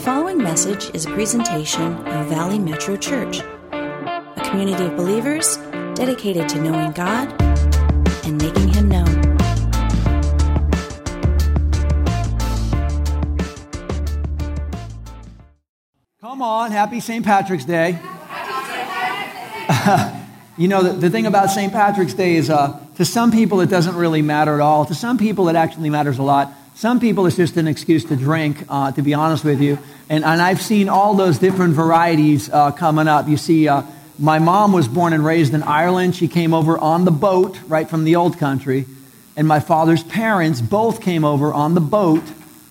[0.00, 5.58] following message is a presentation of Valley Metro Church, a community of believers
[5.94, 7.30] dedicated to knowing God
[8.24, 9.36] and making Him known.
[16.22, 17.22] Come on, happy St.
[17.22, 17.90] Patrick's Day.
[20.56, 21.70] you know, the, the, thing about St.
[21.70, 24.86] Patrick's Day is uh, to some people it doesn't really matter at all.
[24.86, 26.54] To some people it actually matters a lot.
[26.80, 29.78] Some people it's just an excuse to drink, uh, to be honest with you.
[30.08, 33.28] And, and I've seen all those different varieties uh, coming up.
[33.28, 33.82] You see, uh,
[34.18, 36.16] my mom was born and raised in Ireland.
[36.16, 38.86] She came over on the boat right from the old country.
[39.36, 42.24] And my father's parents both came over on the boat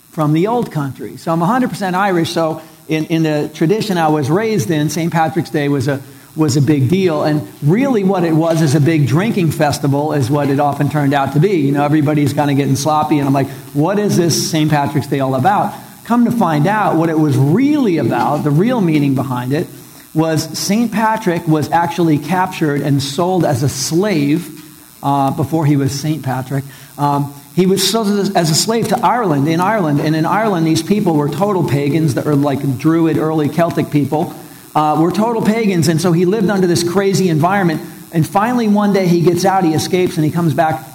[0.10, 1.18] from the old country.
[1.18, 2.32] So I'm 100% Irish.
[2.32, 5.14] So in, in the tradition I was raised in, St.
[5.14, 6.02] Patrick's Day was a
[6.36, 7.24] was a big deal.
[7.24, 11.14] And really, what it was is a big drinking festival, is what it often turned
[11.14, 11.58] out to be.
[11.58, 14.70] You know, everybody's kind of getting sloppy, and I'm like, what is this St.
[14.70, 15.74] Patrick's Day all about?
[16.06, 19.68] Come to find out, what it was really about, the real meaning behind it,
[20.14, 20.92] was St.
[20.92, 24.56] Patrick was actually captured and sold as a slave
[25.04, 26.24] uh, before he was St.
[26.24, 26.64] Patrick.
[26.98, 30.00] Um, he was sold as a slave to Ireland, in Ireland.
[30.00, 34.34] And in Ireland, these people were total pagans that were like Druid, early Celtic people
[34.76, 37.82] uh, were total pagans, and so he lived under this crazy environment.
[38.12, 40.86] And finally, one day he gets out, he escapes, and he comes back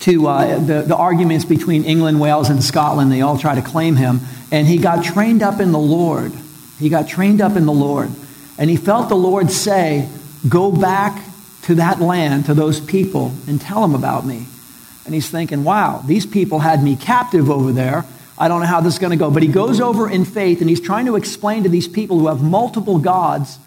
[0.00, 3.12] to uh, the, the arguments between England, Wales, and Scotland.
[3.12, 4.20] They all try to claim him.
[4.50, 6.32] And he got trained up in the Lord.
[6.78, 8.10] He got trained up in the Lord.
[8.58, 10.08] And he felt the Lord say,
[10.48, 11.22] Go back
[11.62, 14.46] to that land, to those people, and tell them about me.
[15.04, 18.06] And he's thinking, Wow, these people had me captive over there.
[18.40, 19.30] I don't know how this is going to go.
[19.30, 22.28] But he goes over in faith and he's trying to explain to these people who
[22.28, 23.58] have multiple gods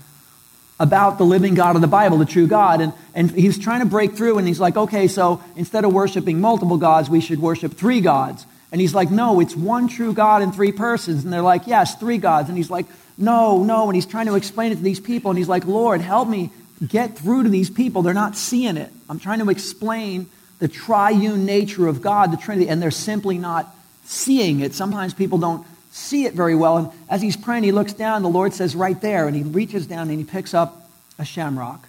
[0.80, 2.82] about the living God of the Bible, the true God.
[2.82, 6.42] And, and he's trying to break through and he's like, okay, so instead of worshiping
[6.42, 8.48] multiple gods, we should worship three gods.
[8.72, 11.24] And he's like, no, it's one true God in three persons.
[11.24, 12.50] And they're like, yes, three gods.
[12.50, 13.86] And he's like, no, no.
[13.86, 15.30] And he's trying to explain it to these people.
[15.30, 16.50] And he's like, Lord, help me
[16.86, 18.02] get through to these people.
[18.02, 18.92] They're not seeing it.
[19.08, 23.74] I'm trying to explain the triune nature of God, the Trinity, and they're simply not
[24.06, 24.74] seeing it.
[24.74, 26.78] Sometimes people don't see it very well.
[26.78, 29.28] And as he's praying, he looks down, the Lord says, right there.
[29.28, 31.88] And he reaches down and he picks up a shamrock,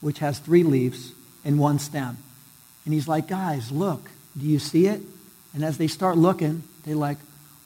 [0.00, 1.12] which has three leaves
[1.44, 2.18] and one stem.
[2.84, 5.00] And he's like, guys, look, do you see it?
[5.54, 7.18] And as they start looking, they're like,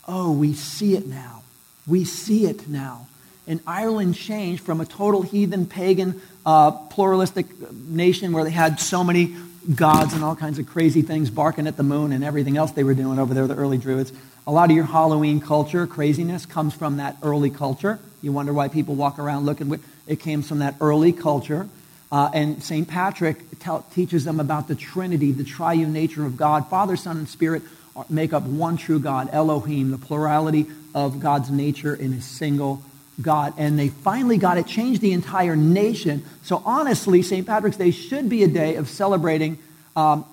[0.07, 1.43] oh, we see it now.
[1.87, 3.09] We see it now.
[3.47, 9.03] And Ireland changed from a total heathen, pagan, uh, pluralistic nation where they had so
[9.03, 9.35] many
[9.75, 12.85] gods and all kinds of crazy things, barking at the moon and everything else they
[12.85, 14.13] were doing over there, the early Druids.
[14.47, 17.99] A lot of your Halloween culture, craziness, comes from that early culture.
[18.23, 19.79] You wonder why people walk around looking.
[20.07, 21.69] It came from that early culture.
[22.11, 22.89] Uh, and St.
[22.89, 26.69] Patrick tell, teaches them about the Trinity, the triune nature of God.
[26.69, 27.63] Father, Son, and Spirit
[28.09, 32.83] make up one true God, Elohim, the plurality of God's nature in a single
[33.21, 33.55] God.
[33.57, 36.25] And they finally got it, changed the entire nation.
[36.43, 37.47] So honestly, St.
[37.47, 39.59] Patrick's Day should be a day of celebrating
[39.97, 40.25] um,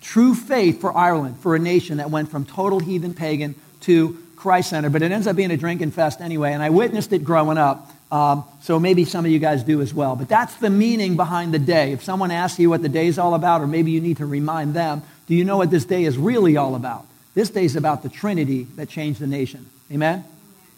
[0.00, 4.70] true faith for Ireland, for a nation that went from total heathen pagan to Christ
[4.70, 4.90] Center.
[4.90, 7.90] But it ends up being a drinking fest anyway, and I witnessed it growing up.
[8.10, 10.16] Um, so maybe some of you guys do as well.
[10.16, 11.92] But that's the meaning behind the day.
[11.92, 14.26] If someone asks you what the day is all about, or maybe you need to
[14.26, 17.06] remind them, do you know what this day is really all about?
[17.34, 19.64] This day is about the Trinity that changed the nation.
[19.90, 20.24] Amen?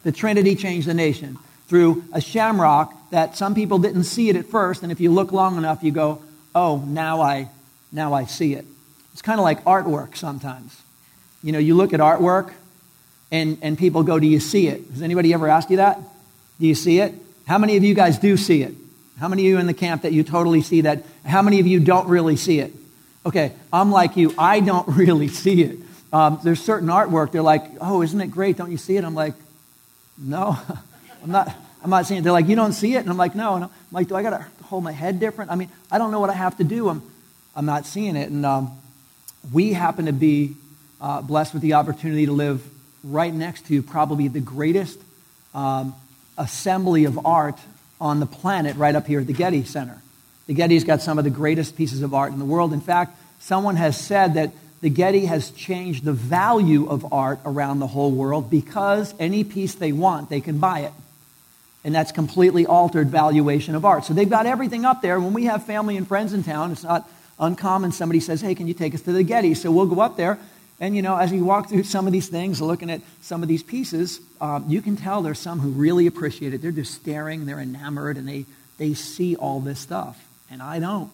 [0.04, 1.38] The Trinity changed the nation
[1.68, 5.32] through a shamrock that some people didn't see it at first, and if you look
[5.32, 6.22] long enough, you go,
[6.54, 7.48] oh, now I,
[7.92, 8.64] now I see it.
[9.12, 10.80] It's kind of like artwork sometimes.
[11.42, 12.52] You know, you look at artwork,
[13.30, 14.82] and, and people go, do you see it?
[14.90, 15.98] Has anybody ever asked you that?
[16.60, 17.14] Do you see it?
[17.46, 18.74] How many of you guys do see it?
[19.18, 21.04] How many of you in the camp that you totally see that?
[21.24, 22.72] How many of you don't really see it?
[23.26, 24.34] Okay, I'm like you.
[24.36, 25.78] I don't really see it.
[26.12, 28.56] Um, there's certain artwork, they're like, oh, isn't it great?
[28.56, 29.04] Don't you see it?
[29.04, 29.34] I'm like,
[30.16, 30.56] no.
[31.24, 32.98] I'm not, I'm not saying, they're like, you don't see it?
[32.98, 33.54] And I'm like, no.
[33.54, 35.50] And I'm like, do I got to hold my head different?
[35.50, 36.90] I mean, I don't know what I have to do.
[36.90, 37.02] I'm,
[37.56, 38.30] I'm not seeing it.
[38.30, 38.78] And um,
[39.50, 40.54] we happen to be
[41.00, 42.62] uh, blessed with the opportunity to live
[43.02, 45.00] right next to probably the greatest
[45.54, 45.94] um,
[46.36, 47.58] assembly of art
[48.00, 50.00] on the planet right up here at the Getty Center.
[50.46, 52.74] The Getty's got some of the greatest pieces of art in the world.
[52.74, 54.52] In fact, someone has said that
[54.82, 59.74] the Getty has changed the value of art around the whole world because any piece
[59.74, 60.92] they want, they can buy it.
[61.84, 64.04] And that's completely altered valuation of art.
[64.04, 65.20] So they've got everything up there.
[65.20, 67.08] When we have family and friends in town, it's not
[67.38, 67.92] uncommon.
[67.92, 69.54] Somebody says, Hey, can you take us to the Getty?
[69.54, 70.38] So we'll go up there.
[70.80, 73.48] And, you know, as we walk through some of these things, looking at some of
[73.48, 76.62] these pieces, um, you can tell there's some who really appreciate it.
[76.62, 78.44] They're just staring, they're enamored, and they,
[78.78, 80.28] they see all this stuff.
[80.50, 81.12] And I don't.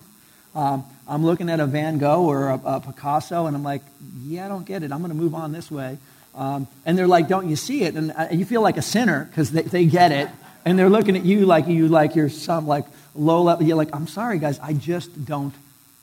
[0.55, 3.83] Um, I'm looking at a Van Gogh or a, a, Picasso, and I'm like,
[4.23, 4.91] yeah, I don't get it.
[4.91, 5.99] I'm going to move on this way.
[6.35, 7.95] Um, and they're like, don't you see it?
[7.95, 10.29] And, uh, you feel like a sinner because they, they get it.
[10.65, 12.85] And they're looking at you like you like you're some like
[13.15, 13.67] low level.
[13.67, 15.55] You're like, I'm sorry, guys, I just don't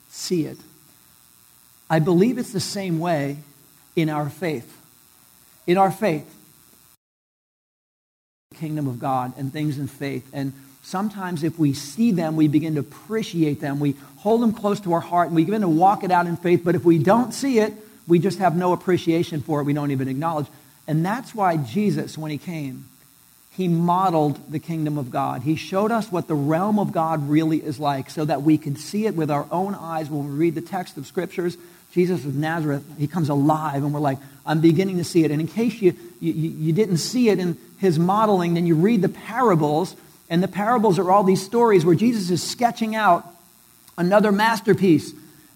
[0.08, 0.58] see it.
[1.90, 3.38] I believe it's the same way
[3.96, 4.74] in our faith.
[5.66, 6.26] In our faith,
[8.58, 10.28] kingdom of God and things in faith.
[10.32, 10.52] And
[10.82, 13.78] sometimes if we see them, we begin to appreciate them.
[13.78, 16.36] We hold them close to our heart and we begin to walk it out in
[16.36, 16.62] faith.
[16.64, 17.74] But if we don't see it,
[18.06, 19.64] we just have no appreciation for it.
[19.64, 20.46] We don't even acknowledge.
[20.86, 22.86] And that's why Jesus, when he came,
[23.58, 25.42] he modeled the kingdom of God.
[25.42, 28.78] He showed us what the realm of God really is like so that we could
[28.78, 31.58] see it with our own eyes when we read the text of scriptures.
[31.90, 35.32] Jesus of Nazareth, he comes alive, and we're like, I'm beginning to see it.
[35.32, 39.02] And in case you, you, you didn't see it in his modeling, then you read
[39.02, 39.96] the parables,
[40.30, 43.26] and the parables are all these stories where Jesus is sketching out
[43.96, 45.10] another masterpiece.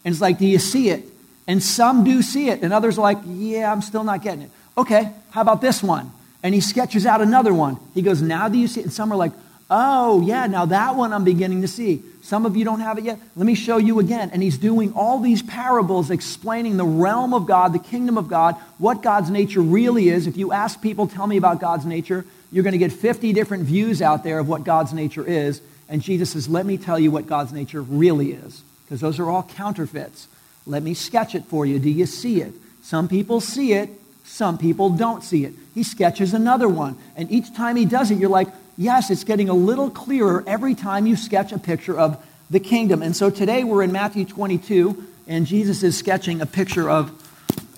[0.05, 1.05] And it's like, do you see it?
[1.47, 4.51] And some do see it, and others are like, yeah, I'm still not getting it.
[4.77, 6.11] Okay, how about this one?
[6.43, 7.79] And he sketches out another one.
[7.95, 8.85] He goes, now do you see it?
[8.85, 9.33] And some are like,
[9.71, 12.03] oh, yeah, now that one I'm beginning to see.
[12.23, 13.19] Some of you don't have it yet.
[13.37, 14.31] Let me show you again.
[14.33, 18.55] And he's doing all these parables explaining the realm of God, the kingdom of God,
[18.79, 20.27] what God's nature really is.
[20.27, 23.65] If you ask people, tell me about God's nature, you're going to get 50 different
[23.65, 25.63] views out there of what God's nature is.
[25.89, 28.63] And Jesus says, let me tell you what God's nature really is.
[28.85, 30.29] Because those are all counterfeits.
[30.67, 31.79] Let me sketch it for you.
[31.79, 32.53] Do you see it?
[32.83, 33.91] Some people see it,
[34.25, 35.55] some people don't see it.
[35.75, 36.97] He sketches another one.
[37.17, 40.75] And each time he does it, you're like, yes, it's getting a little clearer every
[40.75, 43.03] time you sketch a picture of the kingdom.
[43.03, 47.11] And so today we're in Matthew 22, and Jesus is sketching a picture of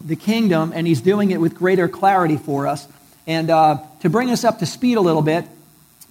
[0.05, 2.87] the kingdom, and he's doing it with greater clarity for us.
[3.27, 5.47] And uh, to bring us up to speed a little bit,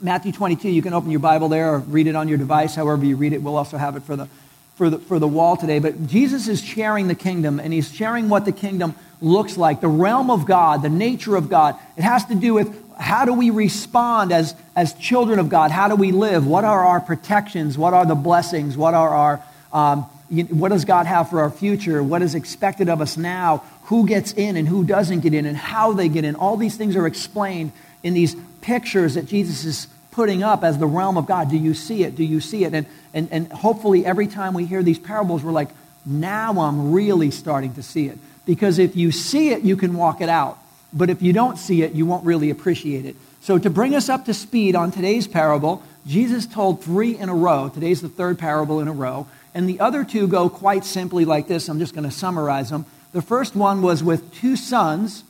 [0.02, 3.06] Matthew 22, you can open your Bible there or read it on your device, however
[3.06, 3.42] you read it.
[3.42, 4.28] We'll also have it for the
[4.76, 8.28] for the, for the wall today, but Jesus is sharing the kingdom, and he's sharing
[8.28, 11.76] what the kingdom looks like, the realm of God, the nature of God.
[11.98, 15.72] It has to do with how do we respond as, as children of God?
[15.72, 16.46] How do we live?
[16.46, 17.78] What are our protections?
[17.78, 18.78] What are the blessings?
[18.78, 20.04] What are our, um,
[20.50, 22.04] what does God have for our future?
[22.04, 23.64] What is expected of us now?
[23.84, 26.36] Who gets in and who doesn't get in and how they get in?
[26.36, 27.72] All these things are explained
[28.04, 31.50] in these pictures that Jesus is putting up as the realm of God.
[31.50, 32.16] Do you see it?
[32.16, 32.74] Do you see it?
[32.74, 35.70] And, and, and hopefully, every time we hear these parables, we're like,
[36.06, 38.18] now I'm really starting to see it.
[38.46, 40.60] Because if you see it, you can walk it out.
[40.92, 43.16] But if you don't see it, you won't really appreciate it.
[43.42, 47.36] So, to bring us up to speed on today's parable, Jesus told three in a
[47.36, 47.70] row.
[47.70, 49.28] Today's the third parable in a row.
[49.54, 51.68] And the other two go quite simply like this.
[51.68, 52.86] I'm just going to summarize them.
[53.12, 55.24] The first one was with two sons.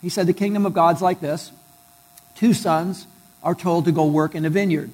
[0.00, 1.52] He said, The kingdom of God's like this
[2.34, 3.06] two sons
[3.42, 4.90] are told to go work in a vineyard.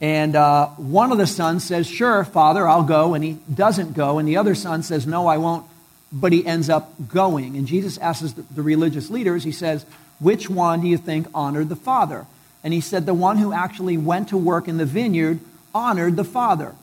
[0.00, 3.14] And uh, one of the sons says, Sure, father, I'll go.
[3.14, 4.18] And he doesn't go.
[4.18, 5.64] And the other son says, No, I won't.
[6.12, 7.56] But he ends up going.
[7.56, 9.86] And Jesus asks the, religious leaders, He says,
[10.20, 12.26] Which one do you think honored the father?
[12.62, 15.40] And he said, The one who actually went to work in the vineyard
[15.74, 16.74] honored the father.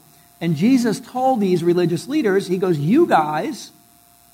[0.41, 3.71] And Jesus told these religious leaders, He goes, You guys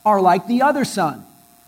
[0.06, 1.26] are like the other son.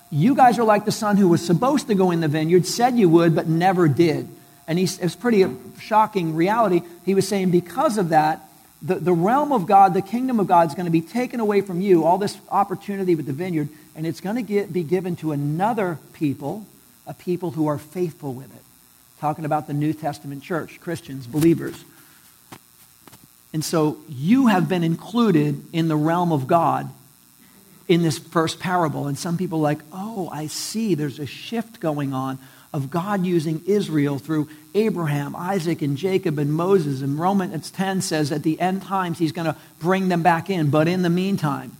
[0.10, 2.98] You guys are like the son who was supposed to go in the vineyard, said
[2.98, 4.30] you would, but never did.
[4.68, 5.46] And he, it was pretty
[5.80, 6.82] shocking reality.
[7.06, 8.47] He was saying, because of that,
[8.82, 11.62] the, the realm of God, the kingdom of God is going to be taken away
[11.62, 15.16] from you, all this opportunity with the vineyard, and it's going to get, be given
[15.18, 16.66] to another people,
[17.08, 18.62] a people who are faithful with it.
[19.19, 21.84] Talking about the New Testament church, Christians, believers.
[23.52, 26.88] And so you have been included in the realm of God
[27.88, 29.07] in this first parable.
[29.07, 32.38] And some people like, oh, I see, there's a shift going on
[32.74, 37.02] of God using Israel through Abraham, Isaac, and Jacob, and Moses.
[37.02, 40.69] And Romans 10 says at the end times he's going to bring them back in.
[40.69, 41.76] But in the meantime,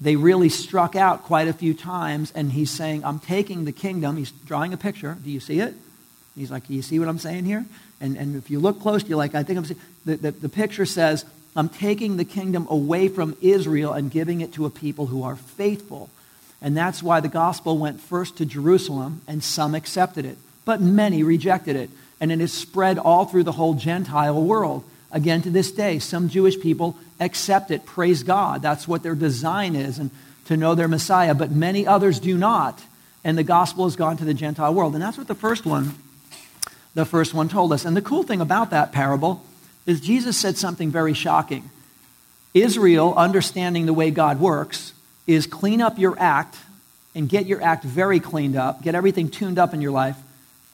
[0.00, 2.32] they really struck out quite a few times.
[2.34, 4.16] And he's saying, I'm taking the kingdom.
[4.16, 5.16] He's drawing a picture.
[5.22, 5.74] Do you see it?
[6.36, 7.64] He's like, you see what I'm saying here?
[8.00, 9.80] And, and if you look close, you're like, I think I'm seeing.
[10.04, 11.24] The, the, the picture says,
[11.56, 15.36] I'm taking the kingdom away from Israel and giving it to a people who are
[15.36, 16.10] faithful.
[16.62, 20.38] And that's why the gospel went first to Jerusalem, and some accepted it.
[20.64, 21.90] But many rejected it.
[22.20, 24.84] And it has spread all through the whole Gentile world.
[25.12, 27.86] Again, to this day, some Jewish people accept it.
[27.86, 28.62] Praise God.
[28.62, 30.10] That's what their design is, and
[30.46, 31.34] to know their Messiah.
[31.34, 32.82] But many others do not.
[33.22, 34.94] And the gospel has gone to the Gentile world.
[34.94, 35.94] And that's what the first one,
[36.94, 37.84] the first one told us.
[37.84, 39.44] And the cool thing about that parable
[39.84, 41.70] is Jesus said something very shocking.
[42.54, 44.92] Israel, understanding the way God works,
[45.26, 46.56] is clean up your act
[47.14, 50.16] and get your act very cleaned up, get everything tuned up in your life,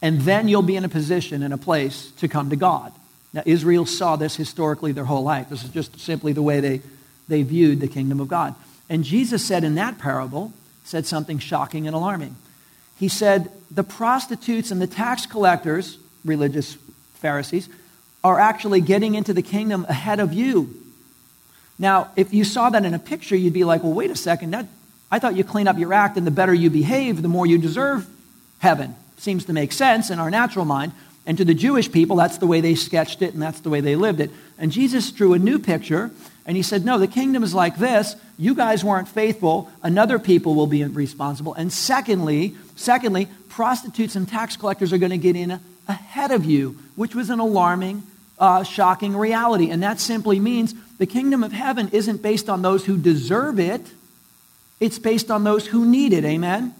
[0.02, 2.92] and then you'll be in a position and a place to come to God.
[3.32, 5.48] Now, Israel saw this historically their whole life.
[5.48, 6.82] This is just simply the way they,
[7.28, 8.54] they viewed the kingdom of God.
[8.90, 10.52] And Jesus said in that parable,
[10.84, 12.36] said something shocking and alarming.
[12.98, 16.76] he said, the prostitutes and the tax collectors, religious
[17.14, 17.68] Pharisees,
[18.22, 20.81] are actually getting into the kingdom ahead of you.
[21.82, 24.52] Now, if you saw that in a picture, you'd be like, well, wait a second.
[24.52, 24.66] That,
[25.10, 27.58] I thought you clean up your act, and the better you behave, the more you
[27.58, 28.08] deserve
[28.60, 28.94] heaven.
[29.16, 30.92] Seems to make sense in our natural mind.
[31.26, 33.80] And to the Jewish people, that's the way they sketched it, and that's the way
[33.80, 34.30] they lived it.
[34.58, 36.12] And Jesus drew a new picture,
[36.46, 38.14] and he said, No, the kingdom is like this.
[38.38, 39.68] You guys weren't faithful.
[39.82, 41.52] Another people will be responsible.
[41.54, 45.58] And secondly, secondly, prostitutes and tax collectors are going to get in
[45.88, 48.04] ahead of you, which was an alarming
[48.38, 49.70] uh, shocking reality.
[49.70, 53.80] And that simply means the kingdom of heaven isn't based on those who deserve it,
[54.78, 56.24] it's based on those who need it.
[56.24, 56.72] Amen?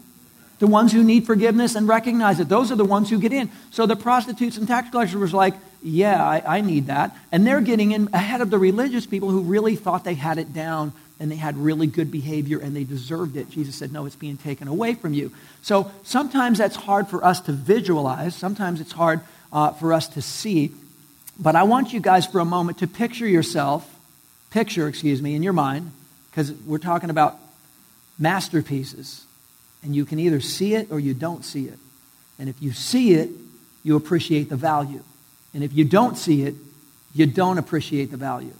[0.59, 2.47] The ones who need forgiveness and recognize it.
[2.47, 3.51] Those are the ones who get in.
[3.71, 7.13] So the prostitutes and tax collectors were like, yeah, I, I need that.
[7.33, 10.53] And they're getting in ahead of the religious people who really thought they had it
[10.53, 13.49] down and they had really good behavior and they deserved it.
[13.49, 15.33] Jesus said, No, it's being taken away from you.
[15.63, 18.35] So sometimes that's hard for us to visualize.
[18.35, 19.19] Sometimes it's hard
[19.51, 20.71] uh, for us to see.
[21.37, 23.92] But I want you guys for a moment to picture yourself,
[24.53, 25.91] picture, excuse me, in your mind,
[26.29, 27.37] because we're talking about
[28.19, 29.25] masterpieces.
[29.81, 31.79] And you can either see it or you don't see it.
[32.37, 33.29] And if you see it,
[33.83, 35.01] you appreciate the value.
[35.53, 36.53] And if you don't see it,
[37.15, 38.53] you don't appreciate the value.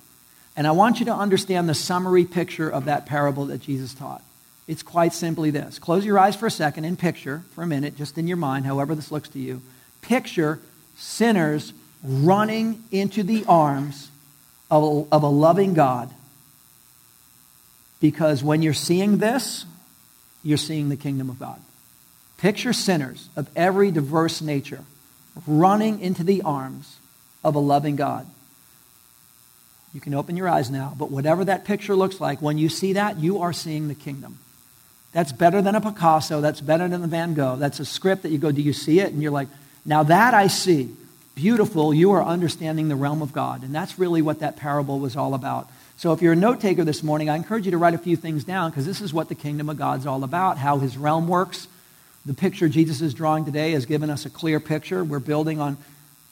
[0.58, 4.24] And I want you to understand the summary picture of that parable that Jesus taught.
[4.68, 5.78] It's quite simply this.
[5.78, 8.66] Close your eyes for a second and picture, for a minute, just in your mind,
[8.66, 9.62] however this looks to you.
[10.02, 10.60] Picture
[10.96, 11.74] sinners
[12.04, 14.10] running into the arms
[14.74, 16.10] of a, of a loving God.
[18.02, 19.66] Because when you're seeing this,
[20.42, 21.62] you're seeing the kingdom of God.
[22.38, 24.84] Picture sinners of every diverse nature
[25.46, 26.98] running into the arms
[27.44, 28.26] of a loving God.
[29.94, 32.94] You can open your eyes now, but whatever that picture looks like, when you see
[32.94, 34.40] that, you are seeing the kingdom.
[35.12, 36.42] That's better than a Picasso.
[36.42, 37.58] That's better than a Van Gogh.
[37.58, 39.14] That's a script that you go, Do you see it?
[39.14, 39.50] And you're like,
[39.86, 40.96] Now that I see
[41.36, 43.64] beautiful, you are understanding the realm of God.
[43.64, 45.70] And that's really what that parable was all about.
[45.98, 48.16] So if you're a note taker this morning, I encourage you to write a few
[48.16, 51.28] things down because this is what the kingdom of God's all about, how his realm
[51.28, 51.68] works.
[52.26, 55.04] The picture Jesus is drawing today has given us a clear picture.
[55.04, 55.78] We're building on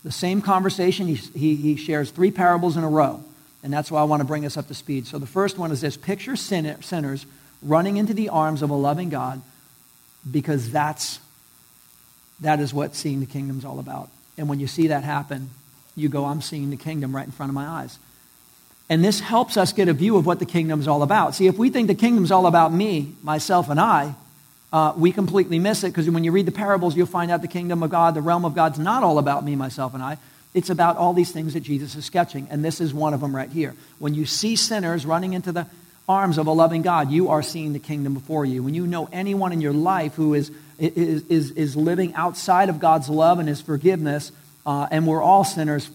[0.03, 1.07] the same conversation.
[1.07, 3.23] He, he, he shares three parables in a row.
[3.63, 5.05] And that's why I want to bring us up to speed.
[5.05, 7.25] So the first one is this picture sinners
[7.61, 9.41] running into the arms of a loving God
[10.29, 11.19] because that's,
[12.39, 14.09] that is what seeing the kingdom is all about.
[14.37, 15.49] And when you see that happen,
[15.95, 17.99] you go, I'm seeing the kingdom right in front of my eyes.
[18.89, 21.35] And this helps us get a view of what the kingdom is all about.
[21.35, 24.15] See, if we think the kingdom is all about me, myself, and I,
[24.73, 27.47] uh, we completely miss it because when you read the parables, you'll find out the
[27.47, 30.17] kingdom of God, the realm of God's not all about me, myself, and I.
[30.53, 32.47] It's about all these things that Jesus is sketching.
[32.49, 33.75] And this is one of them right here.
[33.99, 35.67] When you see sinners running into the
[36.07, 38.63] arms of a loving God, you are seeing the kingdom before you.
[38.63, 42.79] When you know anyone in your life who is is, is, is living outside of
[42.79, 44.31] God's love and his forgiveness.
[44.65, 45.89] Uh, and we're all sinners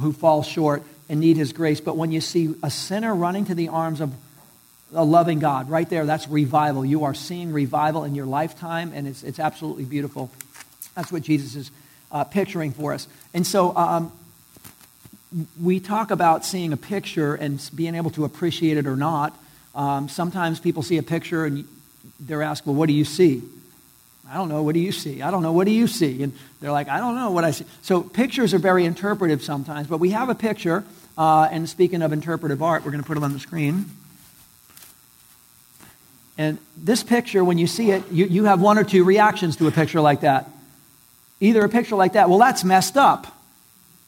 [0.00, 1.80] who fall short and need his grace.
[1.80, 4.14] But when you see a sinner running to the arms of
[4.92, 6.84] a loving God, right there, that's revival.
[6.84, 10.30] You are seeing revival in your lifetime, and it's, it's absolutely beautiful.
[10.94, 11.70] That's what Jesus is
[12.10, 13.06] uh, picturing for us.
[13.34, 14.12] And so um,
[15.60, 19.38] we talk about seeing a picture and being able to appreciate it or not.
[19.74, 21.68] Um, sometimes people see a picture and
[22.18, 23.42] they're asked, Well, what do you see?
[24.30, 25.22] I don't know, what do you see?
[25.22, 26.22] I don't know, what do you see?
[26.22, 27.64] And they're like, I don't know what I see.
[27.82, 30.84] So pictures are very interpretive sometimes, but we have a picture,
[31.18, 33.86] uh, and speaking of interpretive art, we're going to put it on the screen.
[36.38, 39.66] And this picture, when you see it, you, you have one or two reactions to
[39.66, 40.48] a picture like that.
[41.40, 43.36] Either a picture like that, well, that's messed up.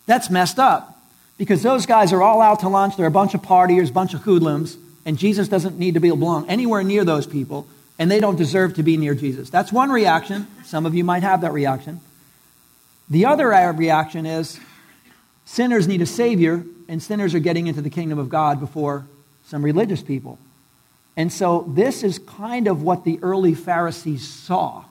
[0.07, 1.01] That's messed up.
[1.37, 4.15] Because those guys are all out to lunch, they're a bunch of partiers, a bunch
[4.15, 7.67] of hoodlums, and Jesus doesn't need to be belong anywhere near those people
[7.99, 9.51] and they don't deserve to be near Jesus.
[9.51, 10.47] That's one reaction.
[10.65, 12.01] Some of you might have that reaction.
[13.11, 14.59] The other uh, reaction is
[15.45, 19.07] sinners need a Savior, and sinners are getting into the kingdom of God before
[19.45, 20.39] some religious people.
[21.17, 24.85] And so this is kind of what the early Pharisees saw.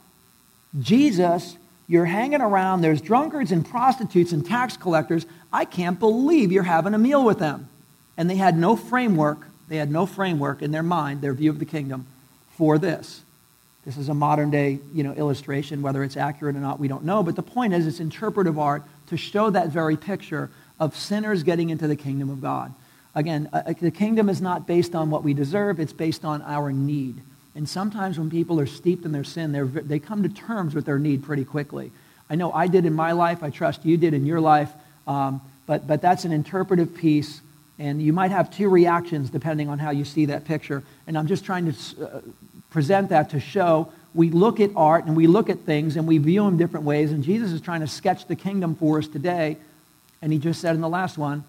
[0.79, 5.25] Jesus, you're hanging around, there's drunkards and prostitutes and tax collectors.
[5.51, 7.67] I can't believe you're having a meal with them.
[8.17, 11.57] And they had no framework, they had no framework in their mind, their view of
[11.57, 12.05] the kingdom
[12.61, 13.23] for this.
[13.85, 15.81] This is a modern day you know, illustration.
[15.81, 17.23] Whether it's accurate or not, we don't know.
[17.23, 21.71] But the point is, it's interpretive art to show that very picture of sinners getting
[21.71, 22.71] into the kingdom of God.
[23.15, 26.43] Again, uh, uh, the kingdom is not based on what we deserve, it's based on
[26.43, 27.15] our need.
[27.55, 29.53] And sometimes when people are steeped in their sin,
[29.87, 31.91] they come to terms with their need pretty quickly.
[32.29, 34.69] I know I did in my life, I trust you did in your life,
[35.07, 37.41] um, but, but that's an interpretive piece.
[37.81, 40.83] And you might have two reactions depending on how you see that picture.
[41.07, 42.21] And I'm just trying to uh,
[42.69, 46.19] present that to show we look at art and we look at things and we
[46.19, 47.11] view them different ways.
[47.11, 49.57] And Jesus is trying to sketch the kingdom for us today.
[50.21, 51.43] And he just said in the last one,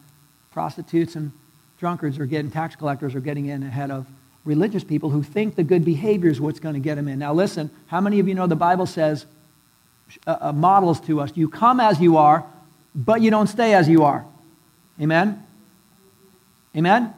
[0.52, 1.32] prostitutes and
[1.78, 4.06] drunkards are getting, tax collectors are getting in ahead of
[4.46, 7.18] religious people who think the good behavior is what's going to get them in.
[7.18, 9.26] Now, listen, how many of you know the Bible says,
[10.26, 12.42] uh, uh, models to us, you come as you are,
[12.94, 14.24] but you don't stay as you are.
[14.98, 15.44] Amen?
[16.76, 17.14] Amen?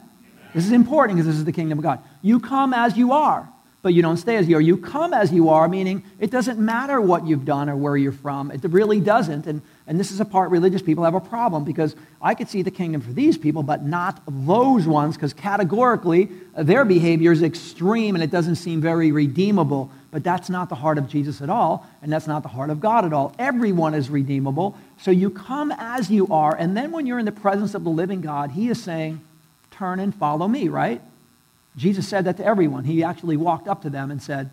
[0.53, 1.99] This is important because this is the kingdom of God.
[2.21, 3.51] You come as you are
[3.85, 4.61] but you don't stay as you are.
[4.61, 8.11] You come as you are, meaning it doesn't matter what you've done or where you're
[8.11, 8.49] from.
[8.49, 9.45] It really doesn't.
[9.45, 12.63] And, and this is a part religious people have a problem because I could see
[12.63, 18.15] the kingdom for these people, but not those ones because categorically their behavior is extreme
[18.15, 19.91] and it doesn't seem very redeemable.
[20.09, 22.79] But that's not the heart of Jesus at all, and that's not the heart of
[22.79, 23.35] God at all.
[23.37, 24.75] Everyone is redeemable.
[24.97, 27.91] So you come as you are, and then when you're in the presence of the
[27.91, 29.21] living God, He is saying,
[29.77, 31.01] Turn and follow me, right?
[31.75, 32.85] Jesus said that to everyone.
[32.85, 34.49] He actually walked up to them and said,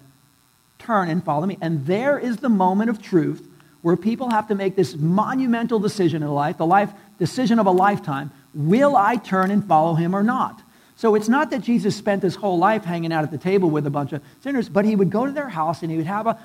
[0.78, 1.58] Turn and follow me.
[1.60, 3.46] And there is the moment of truth
[3.82, 7.70] where people have to make this monumental decision in life, the life decision of a
[7.70, 8.32] lifetime.
[8.54, 10.60] Will I turn and follow him or not?
[10.96, 13.86] So it's not that Jesus spent his whole life hanging out at the table with
[13.86, 16.26] a bunch of sinners, but he would go to their house and he would have
[16.26, 16.38] a,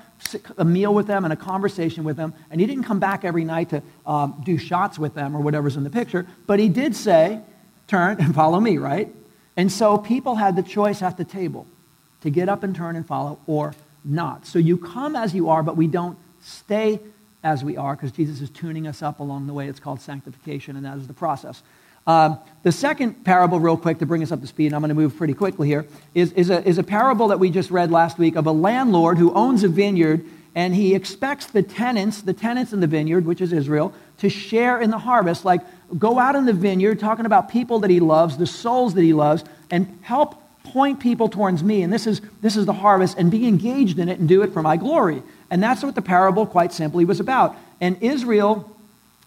[0.56, 2.34] a meal with them and a conversation with them.
[2.50, 5.76] And he didn't come back every night to um, do shots with them or whatever's
[5.76, 7.40] in the picture, but he did say,
[7.88, 9.12] Turn and follow me, right?
[9.56, 11.66] And so people had the choice at the table
[12.20, 14.46] to get up and turn and follow or not.
[14.46, 17.00] So you come as you are, but we don't stay
[17.42, 19.68] as we are because Jesus is tuning us up along the way.
[19.68, 21.62] It's called sanctification, and that is the process.
[22.06, 24.88] Um, the second parable, real quick, to bring us up to speed, and I'm going
[24.88, 27.90] to move pretty quickly here, is, is, a, is a parable that we just read
[27.90, 32.32] last week of a landlord who owns a vineyard, and he expects the tenants, the
[32.32, 35.44] tenants in the vineyard, which is Israel, to share in the harvest.
[35.44, 35.60] Like
[35.96, 39.12] go out in the vineyard talking about people that he loves, the souls that he
[39.12, 41.82] loves, and help point people towards me.
[41.82, 44.52] And this is, this is the harvest, and be engaged in it and do it
[44.52, 45.22] for my glory.
[45.50, 47.56] And that's what the parable, quite simply, was about.
[47.80, 48.76] And Israel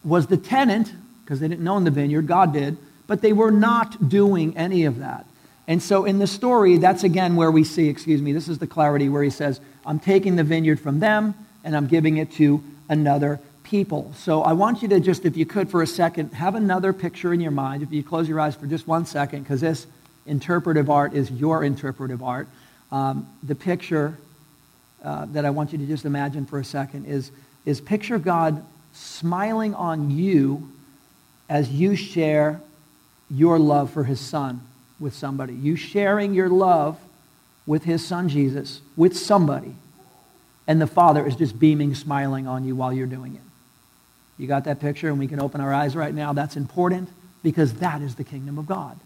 [0.04, 0.92] was the tenant,
[1.24, 5.00] because they didn't own the vineyard, God did, but they were not doing any of
[5.00, 5.26] that.
[5.68, 8.68] And so in the story, that's again where we see, excuse me, this is the
[8.68, 12.64] clarity where he says, I'm taking the vineyard from them and I'm giving it to
[12.90, 13.40] another
[13.72, 14.12] people.
[14.18, 17.34] So I want you to just, if you could, for a second, have another picture
[17.34, 17.82] in your mind.
[17.82, 19.88] If you close your eyes for just one second, because this
[20.26, 22.50] interpretive art is your interpretive art.
[22.92, 24.18] Um, the picture
[25.02, 27.32] uh, that I want you to just imagine for a second is,
[27.66, 30.70] is picture God smiling on you
[31.50, 32.60] as you share
[33.30, 34.60] your love for his son
[35.00, 35.54] with somebody.
[35.54, 37.00] You sharing your love
[37.66, 39.76] with his son Jesus with somebody.
[40.68, 43.42] And the Father is just beaming, smiling on you while you're doing it.
[44.38, 45.10] You got that picture?
[45.10, 46.34] And we can open our eyes right now.
[46.34, 47.10] That's important
[47.44, 49.00] because that is the kingdom of God.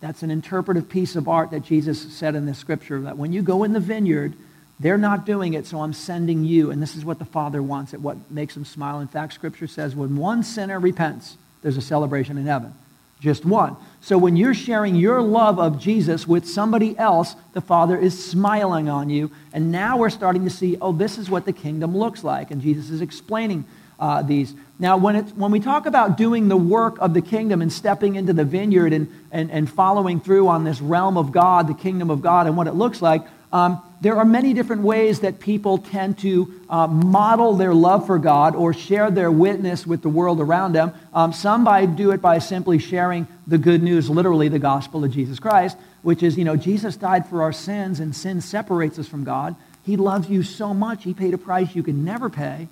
[0.00, 3.40] That's an interpretive piece of art that Jesus said in the scripture that when you
[3.40, 4.34] go in the vineyard,
[4.80, 6.72] they're not doing it, so I'm sending you.
[6.72, 8.98] And this is what the Father wants, it what makes him smile.
[8.98, 12.74] In fact, scripture says when one sinner repents, there's a celebration in heaven.
[13.20, 13.76] Just one.
[14.00, 18.88] So when you're sharing your love of Jesus with somebody else, the Father is smiling
[18.88, 19.30] on you.
[19.52, 22.50] And now we're starting to see, oh, this is what the kingdom looks like.
[22.50, 23.64] And Jesus is explaining
[24.02, 24.52] uh, these.
[24.80, 28.16] Now, when, it's, when we talk about doing the work of the kingdom and stepping
[28.16, 32.10] into the vineyard and, and, and following through on this realm of God, the kingdom
[32.10, 35.78] of God, and what it looks like, um, there are many different ways that people
[35.78, 40.40] tend to uh, model their love for God or share their witness with the world
[40.40, 40.92] around them.
[41.14, 45.12] Um, some by do it by simply sharing the good news, literally the gospel of
[45.12, 49.06] Jesus Christ, which is, you know, Jesus died for our sins and sin separates us
[49.06, 49.54] from God.
[49.84, 52.66] He loves you so much, he paid a price you can never pay.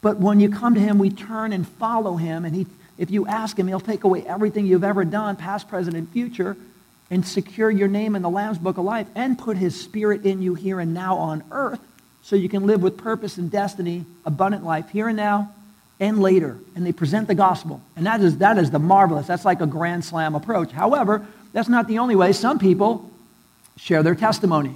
[0.00, 2.44] But when you come to him, we turn and follow him.
[2.44, 5.96] And he, if you ask him, he'll take away everything you've ever done, past, present,
[5.96, 6.56] and future,
[7.10, 10.42] and secure your name in the Lamb's Book of Life and put his spirit in
[10.42, 11.80] you here and now on earth
[12.22, 15.52] so you can live with purpose and destiny, abundant life here and now
[15.98, 16.58] and later.
[16.76, 17.80] And they present the gospel.
[17.96, 19.26] And that is, that is the marvelous.
[19.26, 20.70] That's like a grand slam approach.
[20.70, 22.32] However, that's not the only way.
[22.32, 23.10] Some people
[23.76, 24.74] share their testimony.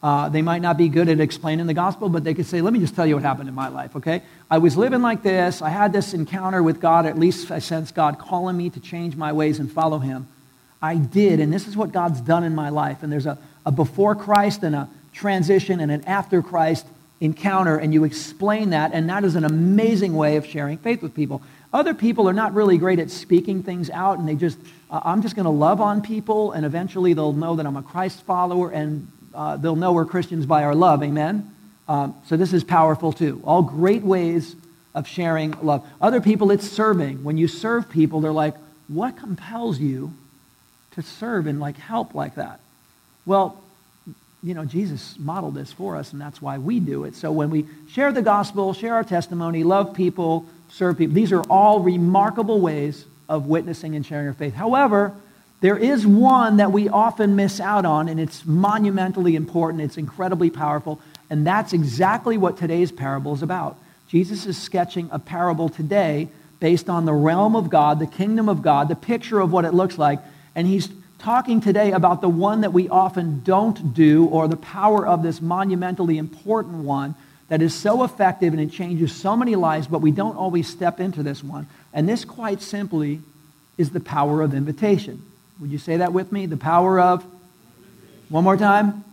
[0.00, 2.72] Uh, they might not be good at explaining the gospel, but they could say, let
[2.72, 4.22] me just tell you what happened in my life, okay?
[4.48, 5.60] I was living like this.
[5.60, 7.04] I had this encounter with God.
[7.04, 10.28] At least I sense God calling me to change my ways and follow him.
[10.80, 13.02] I did, and this is what God's done in my life.
[13.02, 16.86] And there's a, a before Christ and a transition and an after Christ
[17.20, 21.14] encounter, and you explain that, and that is an amazing way of sharing faith with
[21.14, 21.42] people.
[21.72, 24.58] Other people are not really great at speaking things out, and they just,
[24.90, 27.82] uh, I'm just going to love on people, and eventually they'll know that I'm a
[27.82, 31.00] Christ follower, and uh, they'll know we're Christians by our love.
[31.04, 31.54] Amen?
[31.86, 33.40] Um, so this is powerful too.
[33.44, 34.56] All great ways
[34.96, 35.86] of sharing love.
[36.00, 37.22] Other people, it's serving.
[37.22, 38.56] When you serve people, they're like,
[38.88, 40.12] what compels you
[40.92, 42.58] to serve and like help like that?
[43.24, 43.62] Well,
[44.42, 47.14] you know, Jesus modeled this for us, and that's why we do it.
[47.14, 51.42] So when we share the gospel, share our testimony, love people, serve people, these are
[51.42, 54.54] all remarkable ways of witnessing and sharing our faith.
[54.54, 55.14] However,
[55.60, 59.82] there is one that we often miss out on, and it's monumentally important.
[59.82, 63.76] It's incredibly powerful, and that's exactly what today's parable is about.
[64.08, 66.28] Jesus is sketching a parable today
[66.60, 69.74] based on the realm of God, the kingdom of God, the picture of what it
[69.74, 70.20] looks like,
[70.54, 75.06] and he's talking today about the one that we often don't do, or the power
[75.06, 77.14] of this monumentally important one
[77.48, 81.00] that is so effective and it changes so many lives, but we don't always step
[81.00, 81.66] into this one.
[81.92, 83.20] And this, quite simply,
[83.76, 85.22] is the power of invitation.
[85.60, 86.46] Would you say that with me?
[86.46, 87.24] The power of,
[88.28, 89.04] one more time?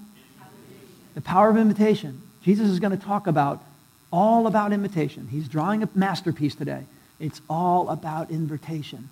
[1.16, 2.22] The power of invitation.
[2.44, 3.64] Jesus is going to talk about
[4.12, 5.28] all about invitation.
[5.32, 6.84] He's drawing a masterpiece today.
[7.20, 9.10] It's all about invitation.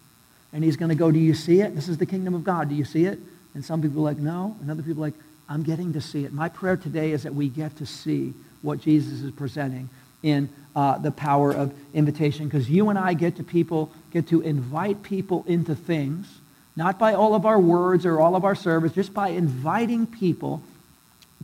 [0.51, 1.75] And he's going to go, Do you see it?
[1.75, 2.69] This is the kingdom of God.
[2.69, 3.19] Do you see it?
[3.55, 4.55] And some people are like, No.
[4.61, 5.19] And other people are like,
[5.49, 6.33] I'm getting to see it.
[6.33, 9.89] My prayer today is that we get to see what Jesus is presenting
[10.21, 14.41] in uh, the power of invitation because you and I get to people, get to
[14.41, 16.27] invite people into things,
[16.75, 20.63] not by all of our words or all of our service, just by inviting people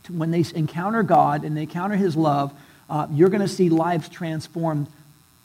[0.03, 2.53] to, when they encounter God and they encounter his love,
[2.89, 4.87] uh, you're going to see lives transformed.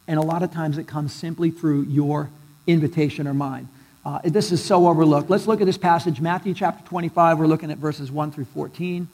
[0.07, 2.31] And a lot of times it comes simply through your
[2.66, 3.68] invitation or mine.
[4.05, 5.31] Uh, this is so overlooked.
[5.31, 7.38] Let's look at this passage, Matthew chapter 25.
[7.38, 9.09] We're looking at verses 1 through 14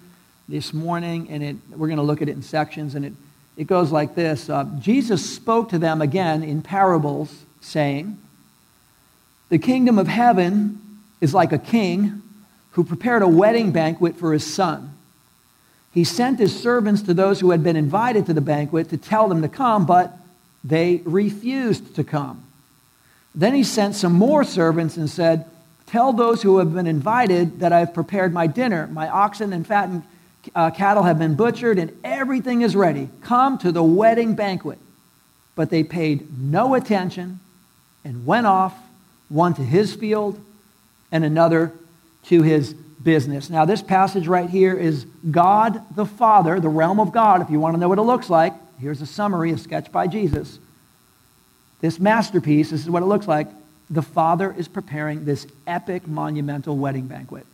[0.49, 2.97] this morning, and it, we're going to look at it in sections.
[2.97, 3.13] And it,
[3.57, 8.19] it goes like this uh, Jesus spoke to them again in parables, saying,
[9.51, 10.81] The kingdom of heaven
[11.21, 12.23] is like a king
[12.73, 14.95] who prepared a wedding banquet for his son.
[15.93, 19.29] He sent his servants to those who had been invited to the banquet to tell
[19.29, 20.17] them to come, but
[20.63, 22.45] they refused to come.
[23.35, 25.47] Then he sent some more servants and said,
[25.87, 28.87] Tell those who have been invited that I have prepared my dinner.
[28.87, 30.05] My oxen and fattened
[30.55, 33.09] uh, cattle have been butchered, and everything is ready.
[33.23, 34.79] Come to the wedding banquet.
[35.57, 37.41] But they paid no attention
[38.05, 38.75] and went off,
[39.31, 40.39] one to his field
[41.11, 41.73] and another
[42.25, 43.49] to his business.
[43.49, 47.41] Now, this passage right here is God the Father, the realm of God.
[47.41, 50.07] If you want to know what it looks like, here's a summary, a sketch by
[50.07, 50.59] Jesus
[51.81, 53.49] this masterpiece, this is what it looks like.
[53.89, 57.47] The Father is preparing this epic, monumental wedding banquet.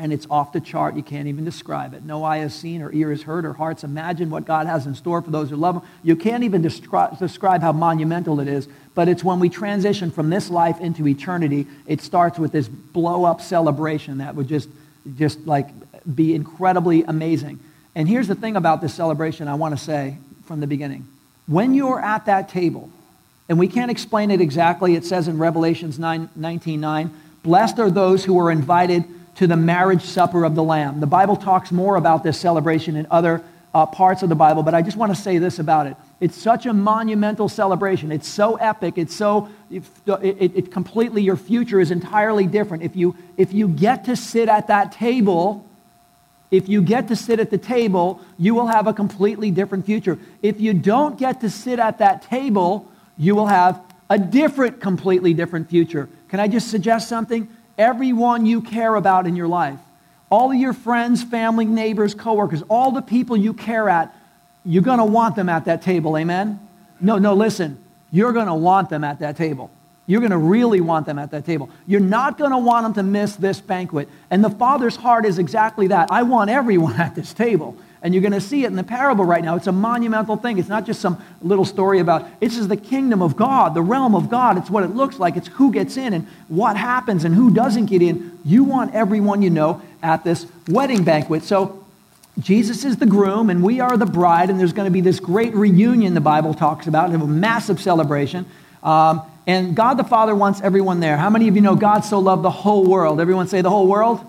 [0.00, 0.94] And it's off the chart.
[0.94, 2.04] You can't even describe it.
[2.04, 4.94] No eye has seen, or ear has heard, or hearts imagined what God has in
[4.94, 5.82] store for those who love Him.
[6.04, 8.68] You can't even descri- describe how monumental it is.
[8.98, 13.24] But it's when we transition from this life into eternity, it starts with this blow
[13.24, 14.68] up celebration that would just,
[15.16, 15.68] just like
[16.16, 17.60] be incredibly amazing.
[17.94, 21.06] And here's the thing about this celebration I want to say from the beginning.
[21.46, 22.90] When you're at that table,
[23.48, 24.96] and we can't explain it exactly.
[24.96, 29.04] It says in Revelations 9, 19, 9, Blessed are those who are invited
[29.36, 30.98] to the marriage supper of the Lamb.
[30.98, 34.74] The Bible talks more about this celebration in other uh, parts of the Bible, but
[34.74, 35.96] I just want to say this about it.
[36.20, 38.10] It's such a monumental celebration.
[38.10, 38.98] It's so epic.
[38.98, 42.82] It's so, it, it, it completely, your future is entirely different.
[42.82, 45.64] If you, if you get to sit at that table,
[46.50, 50.18] if you get to sit at the table, you will have a completely different future.
[50.42, 55.34] If you don't get to sit at that table, you will have a different, completely
[55.34, 56.08] different future.
[56.28, 57.48] Can I just suggest something?
[57.76, 59.78] Everyone you care about in your life,
[60.30, 64.14] all of your friends, family, neighbors, coworkers, all the people you care at,
[64.64, 66.16] you're going to want them at that table.
[66.18, 66.60] Amen?
[67.00, 67.82] No, no, listen.
[68.10, 69.70] You're going to want them at that table.
[70.06, 71.68] You're going to really want them at that table.
[71.86, 74.08] You're not going to want them to miss this banquet.
[74.30, 76.08] And the Father's heart is exactly that.
[76.10, 77.76] I want everyone at this table.
[78.02, 79.56] And you're going to see it in the parable right now.
[79.56, 80.58] It's a monumental thing.
[80.58, 84.14] It's not just some little story about, this is the kingdom of God, the realm
[84.14, 84.56] of God.
[84.56, 85.36] It's what it looks like.
[85.36, 88.38] It's who gets in and what happens and who doesn't get in.
[88.44, 91.42] You want everyone you know at this wedding banquet.
[91.42, 91.84] So
[92.38, 95.18] Jesus is the groom and we are the bride, and there's going to be this
[95.18, 98.46] great reunion the Bible talks about, a massive celebration.
[98.82, 101.16] Um, and God the Father wants everyone there.
[101.16, 103.20] How many of you know God so loved the whole world?
[103.20, 104.24] Everyone say the whole world?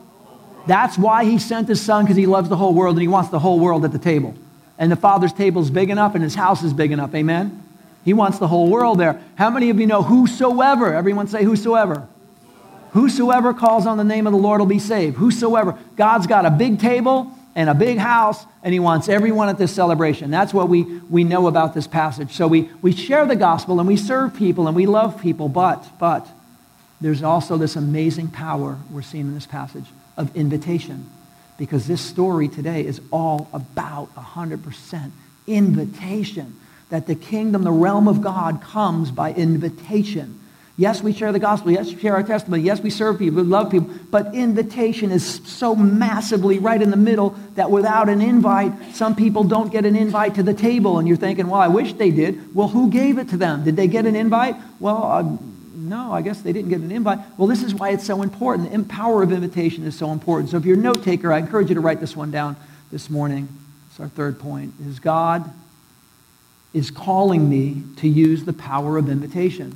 [0.70, 3.32] That's why he sent his son, because he loves the whole world and he wants
[3.32, 4.36] the whole world at the table.
[4.78, 7.16] And the Father's table is big enough and his house is big enough.
[7.16, 7.64] Amen?
[8.06, 9.20] He wants the whole world there.
[9.34, 10.94] How many of you know whosoever?
[10.94, 12.08] Everyone say whosoever.
[12.92, 15.18] Whosoever calls on the name of the Lord will be saved.
[15.18, 15.76] Whosoever.
[15.96, 19.74] God's got a big table and a big house, and he wants everyone at this
[19.74, 20.30] celebration.
[20.30, 22.34] That's what we, we know about this passage.
[22.34, 25.84] So we, we share the gospel and we serve people and we love people, but,
[25.98, 26.28] but
[27.02, 29.86] there's also this amazing power we're seeing in this passage
[30.20, 31.10] of invitation
[31.58, 35.12] because this story today is all about 100%
[35.48, 36.56] invitation.
[36.90, 40.40] That the kingdom, the realm of God, comes by invitation.
[40.76, 41.72] Yes, we share the gospel.
[41.72, 42.64] Yes, we share our testimony.
[42.64, 43.44] Yes, we serve people.
[43.44, 43.94] We love people.
[44.10, 49.44] But invitation is so massively right in the middle that without an invite, some people
[49.44, 50.98] don't get an invite to the table.
[50.98, 52.56] And you're thinking, well, I wish they did.
[52.56, 53.66] Well, who gave it to them?
[53.66, 54.56] Did they get an invite?
[54.80, 55.38] Well, uh,
[55.80, 57.20] no, I guess they didn't get an invite.
[57.38, 58.72] Well, this is why it's so important.
[58.72, 60.50] The power of invitation is so important.
[60.50, 62.58] So if you're a note taker, I encourage you to write this one down
[62.92, 63.48] this morning.
[63.90, 64.74] It's our third point.
[64.86, 65.50] Is God
[66.74, 69.76] is calling me to use the power of invitation.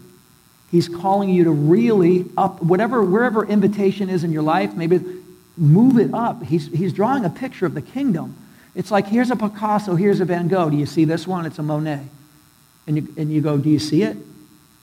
[0.70, 5.00] He's calling you to really up whatever wherever invitation is in your life, maybe
[5.58, 6.44] move it up.
[6.44, 8.36] He's, he's drawing a picture of the kingdom.
[8.76, 10.70] It's like here's a Picasso, here's a Van Gogh.
[10.70, 11.46] Do you see this one?
[11.46, 12.08] It's a Monet.
[12.88, 14.18] And you, and you go, Do you see it?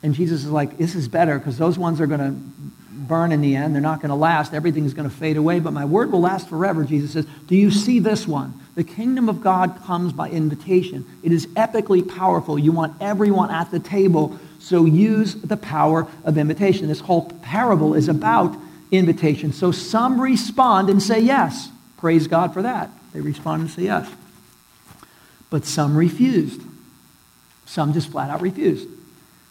[0.03, 2.71] And Jesus is like, This is better because those ones are going to
[3.11, 3.75] burn in the end.
[3.75, 4.55] They're not going to last.
[4.55, 7.27] Everything's going to fade away, but my word will last forever, Jesus says.
[7.47, 8.55] Do you see this one?
[8.77, 11.05] The kingdom of God comes by invitation.
[11.23, 12.59] It is epically powerful.
[12.59, 16.87] You want everyone at the table so use the power of invitation.
[16.87, 18.57] This whole parable is about
[18.93, 19.53] invitation.
[19.53, 21.69] So some respond and say yes.
[21.97, 22.91] Praise God for that.
[23.13, 24.09] They respond and say yes.
[25.49, 26.63] But some refused.
[27.67, 28.89] Some just flat out refused.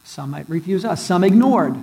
[0.10, 1.06] Some might refuse us.
[1.06, 1.76] Some ignored.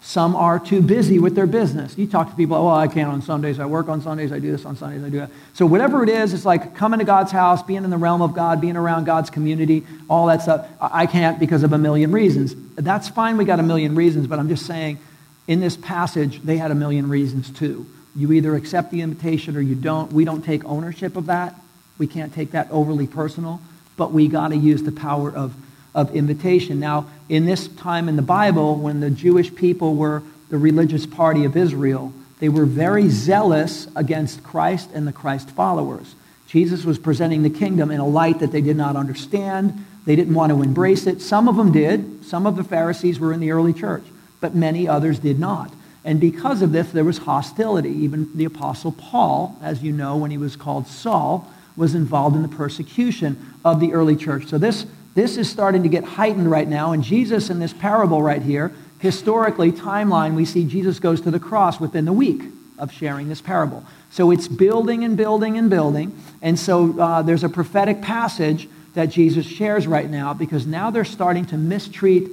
[0.00, 1.96] Some are too busy with their business.
[1.98, 3.60] You talk to people, oh, I can't on Sundays.
[3.60, 4.32] I work on Sundays.
[4.32, 5.04] I do this on Sundays.
[5.04, 5.30] I do that.
[5.52, 8.32] So whatever it is, it's like coming to God's house, being in the realm of
[8.32, 10.66] God, being around God's community, all that stuff.
[10.80, 12.54] I can't because of a million reasons.
[12.76, 13.36] That's fine.
[13.36, 14.98] We got a million reasons, but I'm just saying,
[15.46, 17.86] in this passage, they had a million reasons too.
[18.16, 20.10] You either accept the invitation or you don't.
[20.14, 21.60] We don't take ownership of that.
[21.98, 23.60] We can't take that overly personal,
[23.98, 25.54] but we got to use the power of
[25.94, 26.80] of invitation.
[26.80, 31.44] Now, in this time in the Bible, when the Jewish people were the religious party
[31.44, 36.14] of Israel, they were very zealous against Christ and the Christ followers.
[36.46, 39.84] Jesus was presenting the kingdom in a light that they did not understand.
[40.04, 41.20] They didn't want to embrace it.
[41.20, 42.24] Some of them did.
[42.24, 44.02] Some of the Pharisees were in the early church,
[44.40, 45.72] but many others did not.
[46.04, 47.90] And because of this, there was hostility.
[47.90, 52.42] Even the Apostle Paul, as you know, when he was called Saul, was involved in
[52.42, 54.46] the persecution of the early church.
[54.46, 56.92] So this this is starting to get heightened right now.
[56.92, 61.40] And Jesus, in this parable right here, historically, timeline, we see Jesus goes to the
[61.40, 62.42] cross within the week
[62.78, 63.84] of sharing this parable.
[64.10, 66.18] So it's building and building and building.
[66.42, 71.04] And so uh, there's a prophetic passage that Jesus shares right now because now they're
[71.04, 72.28] starting to mistreat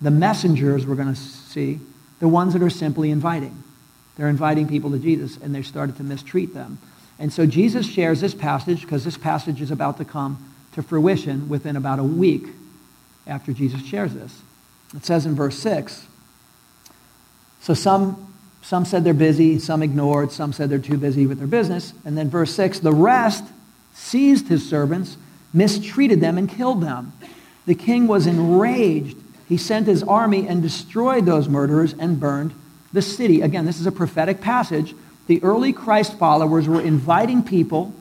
[0.00, 1.80] the messengers we're going to see,
[2.20, 3.62] the ones that are simply inviting.
[4.16, 6.78] They're inviting people to Jesus, and they've started to mistreat them.
[7.18, 11.48] And so Jesus shares this passage because this passage is about to come to fruition
[11.48, 12.46] within about a week
[13.26, 14.42] after Jesus shares this.
[14.94, 16.06] It says in verse 6
[17.60, 21.46] So some, some said they're busy, some ignored, some said they're too busy with their
[21.46, 21.92] business.
[22.04, 23.44] And then verse 6 The rest
[23.94, 25.16] seized his servants,
[25.52, 27.12] mistreated them, and killed them.
[27.66, 29.16] The king was enraged.
[29.48, 32.52] He sent his army and destroyed those murderers and burned
[32.92, 33.40] the city.
[33.40, 34.94] Again, this is a prophetic passage.
[35.26, 37.94] The early Christ followers were inviting people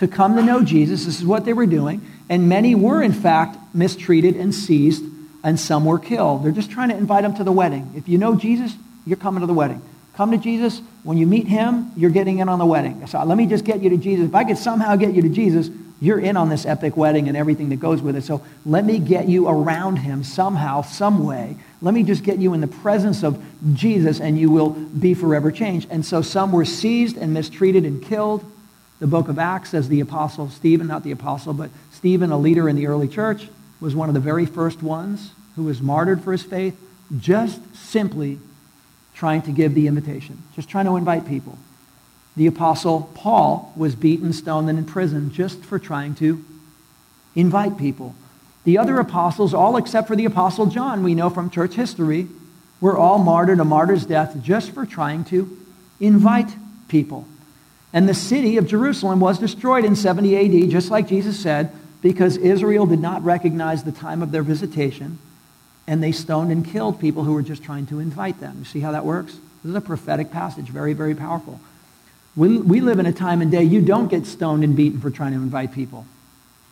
[0.00, 1.04] to come to know Jesus.
[1.04, 2.00] This is what they were doing.
[2.30, 5.04] And many were, in fact, mistreated and seized,
[5.44, 6.42] and some were killed.
[6.42, 7.92] They're just trying to invite them to the wedding.
[7.94, 9.82] If you know Jesus, you're coming to the wedding.
[10.14, 10.80] Come to Jesus.
[11.02, 13.06] When you meet him, you're getting in on the wedding.
[13.08, 14.28] So let me just get you to Jesus.
[14.28, 15.68] If I could somehow get you to Jesus,
[16.00, 18.22] you're in on this epic wedding and everything that goes with it.
[18.22, 21.58] So let me get you around him somehow, some way.
[21.82, 23.42] Let me just get you in the presence of
[23.74, 25.88] Jesus and you will be forever changed.
[25.90, 28.50] And so some were seized and mistreated and killed
[29.00, 32.68] the book of Acts says the apostle Stephen, not the apostle, but Stephen, a leader
[32.68, 33.48] in the early church,
[33.80, 36.78] was one of the very first ones who was martyred for his faith,
[37.18, 38.38] just simply
[39.14, 41.58] trying to give the invitation, just trying to invite people.
[42.36, 46.44] The apostle Paul was beaten, stoned, and in prison just for trying to
[47.34, 48.14] invite people.
[48.64, 52.28] The other apostles, all except for the apostle John, we know from church history,
[52.80, 55.56] were all martyred a martyr's death just for trying to
[55.98, 56.54] invite
[56.88, 57.26] people.
[57.92, 61.72] And the city of Jerusalem was destroyed in 70 AD, just like Jesus said,
[62.02, 65.18] because Israel did not recognize the time of their visitation,
[65.86, 68.56] and they stoned and killed people who were just trying to invite them.
[68.60, 69.32] You see how that works?
[69.62, 71.60] This is a prophetic passage, very, very powerful.
[72.36, 75.10] We, we live in a time and day you don't get stoned and beaten for
[75.10, 76.06] trying to invite people.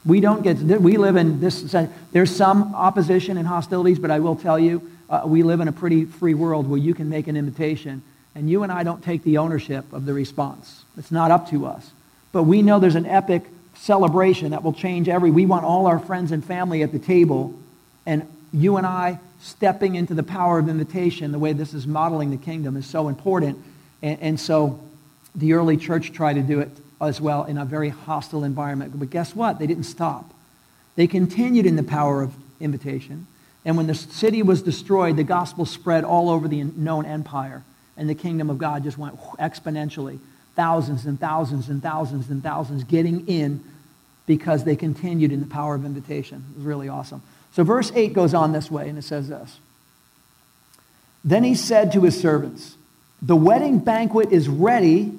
[0.06, 1.74] We don't get, we live in this,
[2.12, 5.72] there's some opposition and hostilities, but I will tell you, uh, we live in a
[5.72, 8.02] pretty free world where you can make an invitation
[8.34, 10.84] and you and I don't take the ownership of the response.
[10.96, 11.90] It's not up to us.
[12.32, 15.30] But we know there's an epic celebration that will change every.
[15.30, 17.54] We want all our friends and family at the table,
[18.06, 22.30] and you and I stepping into the power of invitation, the way this is modeling
[22.30, 23.58] the kingdom, is so important.
[24.02, 24.80] And, and so
[25.34, 28.98] the early church tried to do it as well in a very hostile environment.
[28.98, 29.58] But guess what?
[29.58, 30.32] They didn't stop.
[30.96, 33.26] They continued in the power of invitation.
[33.64, 37.62] And when the city was destroyed, the gospel spread all over the known empire.
[37.98, 40.18] And the kingdom of God just went exponentially.
[40.54, 43.62] Thousands and thousands and thousands and thousands getting in
[44.26, 46.44] because they continued in the power of invitation.
[46.52, 47.22] It was really awesome.
[47.52, 49.58] So verse 8 goes on this way, and it says this.
[51.24, 52.76] Then he said to his servants,
[53.20, 55.12] The wedding banquet is ready,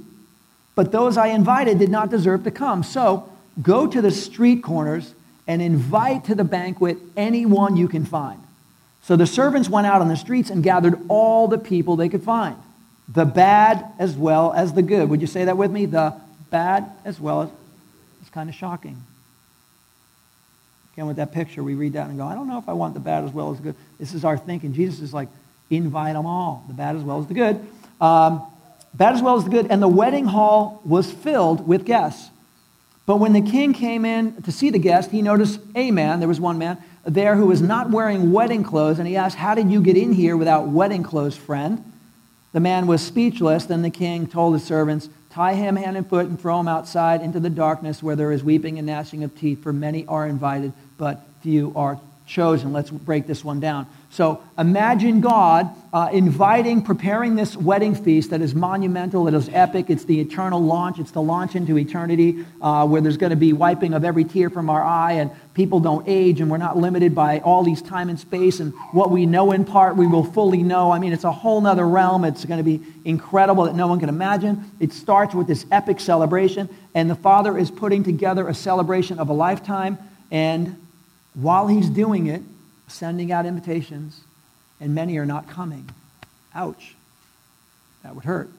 [0.76, 2.84] but those I invited did not deserve to come.
[2.84, 3.30] So
[3.62, 5.14] go to the street corners
[5.48, 8.40] and invite to the banquet anyone you can find.
[9.04, 12.24] So the servants went out on the streets and gathered all the people they could
[12.24, 12.56] find,
[13.12, 15.10] the bad as well as the good.
[15.10, 15.86] Would you say that with me?
[15.86, 16.14] The
[16.50, 17.50] bad as well as.
[18.22, 19.02] It's kind of shocking.
[20.94, 22.94] Again, with that picture, we read that and go, I don't know if I want
[22.94, 23.76] the bad as well as the good.
[24.00, 24.74] This is our thinking.
[24.74, 25.30] Jesus is like,
[25.70, 27.66] invite them all, the bad as well as the good.
[28.02, 28.44] Um,
[28.94, 29.68] bad as well as the good.
[29.72, 32.30] And the wedding hall was filled with guests.
[33.06, 36.28] But when the king came in to see the guest, he noticed a man, there
[36.28, 39.72] was one man there who was not wearing wedding clothes, and he asked, How did
[39.72, 41.89] you get in here without wedding clothes, friend?
[42.52, 43.66] The man was speechless.
[43.66, 47.22] Then the king told his servants, Tie him hand and foot and throw him outside
[47.22, 50.74] into the darkness where there is weeping and gnashing of teeth, for many are invited,
[50.98, 52.00] but few are
[52.30, 52.72] chosen.
[52.72, 53.88] Let's break this one down.
[54.12, 59.90] So imagine God uh, inviting, preparing this wedding feast that is monumental, that is epic.
[59.90, 61.00] It's the eternal launch.
[61.00, 64.52] It's the launch into eternity uh, where there's going to be wiping of every tear
[64.52, 68.10] from our eye and people don't age and we're not limited by all these time
[68.10, 70.92] and space and what we know in part we will fully know.
[70.92, 72.26] I mean, it's a whole nother realm.
[72.26, 74.72] It's going to be incredible that no one can imagine.
[74.80, 79.30] It starts with this epic celebration and the Father is putting together a celebration of
[79.30, 79.98] a lifetime
[80.32, 80.76] and
[81.42, 82.42] while he's doing it,
[82.88, 84.22] sending out invitations,
[84.80, 85.90] and many are not coming.
[86.54, 86.96] Ouch.
[88.04, 88.50] That would hurt.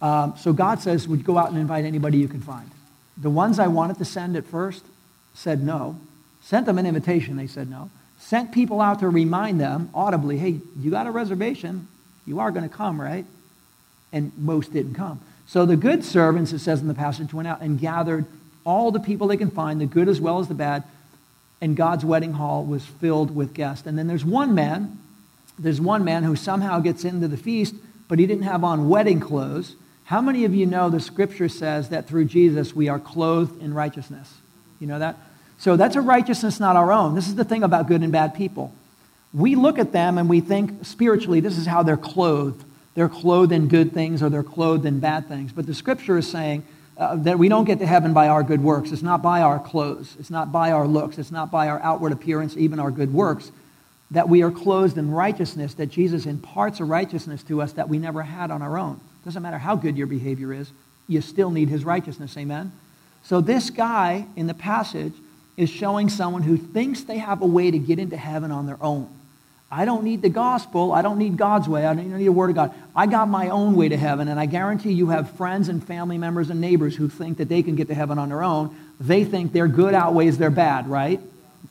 [0.00, 2.70] Um, so God says, Would go out and invite anybody you can find?
[3.16, 4.84] The ones I wanted to send at first
[5.34, 5.98] said no.
[6.42, 7.90] Sent them an invitation, they said no.
[8.18, 11.88] Sent people out to remind them audibly, hey, you got a reservation.
[12.26, 13.24] You are going to come, right?
[14.12, 15.20] And most didn't come.
[15.46, 18.26] So the good servants, it says in the passage, went out and gathered
[18.64, 20.84] all the people they can find, the good as well as the bad,
[21.60, 23.86] and God's wedding hall was filled with guests.
[23.86, 24.98] And then there's one man,
[25.58, 27.74] there's one man who somehow gets into the feast,
[28.06, 29.74] but he didn't have on wedding clothes.
[30.04, 33.74] How many of you know the scripture says that through Jesus we are clothed in
[33.74, 34.32] righteousness?
[34.80, 35.16] You know that?
[35.58, 37.14] So that's a righteousness not our own.
[37.14, 38.72] This is the thing about good and bad people.
[39.34, 42.64] We look at them and we think spiritually this is how they're clothed.
[42.94, 45.52] They're clothed in good things or they're clothed in bad things.
[45.52, 46.64] But the scripture is saying
[46.98, 48.90] uh, that we don't get to heaven by our good works.
[48.90, 50.16] It's not by our clothes.
[50.18, 51.16] It's not by our looks.
[51.16, 53.52] It's not by our outward appearance, even our good works.
[54.10, 57.98] That we are clothed in righteousness, that Jesus imparts a righteousness to us that we
[57.98, 59.00] never had on our own.
[59.24, 60.72] Doesn't matter how good your behavior is,
[61.06, 62.36] you still need his righteousness.
[62.36, 62.72] Amen?
[63.22, 65.12] So this guy in the passage
[65.56, 68.82] is showing someone who thinks they have a way to get into heaven on their
[68.82, 69.08] own.
[69.70, 70.92] I don't need the gospel.
[70.92, 71.84] I don't need God's way.
[71.84, 72.74] I don't need a word of God.
[72.96, 76.16] I got my own way to heaven, and I guarantee you have friends and family
[76.16, 78.74] members and neighbors who think that they can get to heaven on their own.
[78.98, 81.20] They think their good outweighs their bad, right?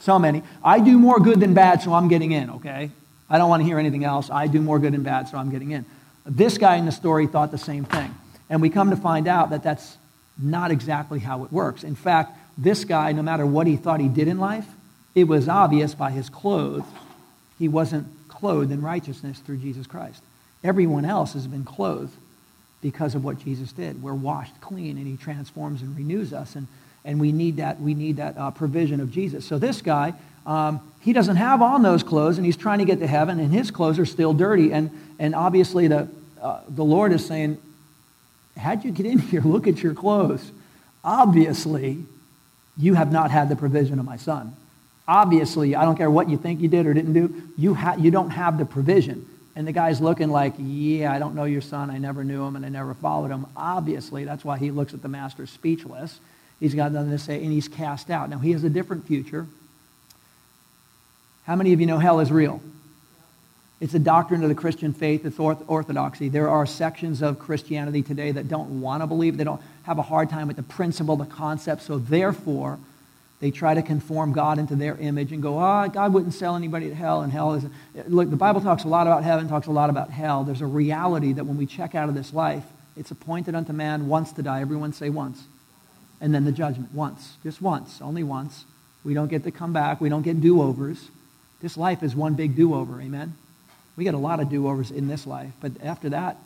[0.02, 0.44] So many.
[0.64, 2.92] I do more good than bad, so I'm getting in, okay?
[3.30, 4.30] I don't want to hear anything else.
[4.30, 5.84] I do more good than bad, so I'm getting in.
[6.24, 8.14] This guy in the story thought the same thing.
[8.48, 9.98] And we come to find out that that's
[10.38, 11.84] not exactly how it works.
[11.84, 14.68] In fact, this guy, no matter what he thought he did in life,
[15.16, 16.86] it was obvious by his clothes
[17.60, 20.22] he wasn't clothed in righteousness through Jesus Christ.
[20.64, 22.14] Everyone else has been clothed
[22.82, 24.02] because of what Jesus did.
[24.02, 26.68] We're washed clean, and he transforms and renews us, and,
[27.04, 29.46] and we need that, we need that uh, provision of Jesus.
[29.46, 30.14] So this guy,
[30.46, 33.52] um, he doesn't have on those clothes, and he's trying to get to heaven, and
[33.52, 34.72] his clothes are still dirty.
[34.72, 36.08] And, and obviously, the,
[36.42, 37.58] uh, the Lord is saying,
[38.58, 39.42] How'd you get in here?
[39.42, 40.52] Look at your clothes.
[41.04, 42.04] Obviously,
[42.76, 44.56] you have not had the provision of my son.
[45.08, 48.12] Obviously, I don't care what you think you did or didn't do, you, ha- you
[48.12, 49.26] don't have the provision.
[49.56, 51.90] And the guy's looking like, yeah, I don't know your son.
[51.90, 53.48] I never knew him and I never followed him.
[53.56, 56.20] Obviously, that's why he looks at the master speechless.
[56.60, 58.30] He's got nothing to say and he's cast out.
[58.30, 59.48] Now, he has a different future.
[61.46, 62.62] How many of you know hell is real?
[63.80, 65.26] It's a doctrine of the Christian faith.
[65.26, 66.30] It's orthodoxy.
[66.30, 69.38] There are sections of Christianity today that don't want to believe.
[69.38, 71.84] They don't have a hard time with the principle, the concept.
[71.84, 72.80] So therefore,
[73.40, 76.56] they try to conform God into their image and go, ah, oh, God wouldn't sell
[76.56, 77.66] anybody to hell, and hell is.
[78.08, 80.44] Look, the Bible talks a lot about heaven, talks a lot about hell.
[80.44, 82.64] There's a reality that when we check out of this life,
[82.96, 84.62] it's appointed unto man once to die.
[84.62, 85.44] Everyone say once.
[86.20, 86.94] And then the judgment.
[86.94, 87.38] Once.
[87.44, 88.02] Just once.
[88.02, 88.66] Only once.
[89.04, 90.02] We don't get to come back.
[90.02, 91.10] We don't get do overs.
[91.62, 93.00] This life is one big do over.
[93.00, 93.36] Amen?
[93.96, 96.38] We get a lot of do overs in this life, but after that,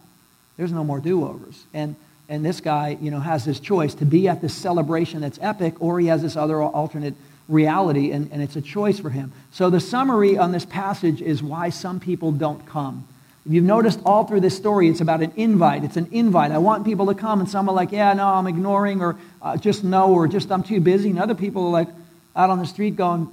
[0.57, 1.65] there's no more do overs.
[1.73, 1.95] And
[2.29, 5.75] and this guy, you know, has this choice to be at this celebration that's epic,
[5.79, 7.15] or he has this other alternate
[7.47, 9.31] reality, and, and it's a choice for him.
[9.51, 13.07] So the summary on this passage is why some people don't come.
[13.45, 15.83] If you've noticed all through this story, it's about an invite.
[15.83, 16.51] It's an invite.
[16.51, 19.57] I want people to come, and some are like, yeah, no, I'm ignoring, or uh,
[19.57, 21.09] just no, or just I'm too busy.
[21.09, 21.87] And other people are like
[22.35, 23.27] out on the street going,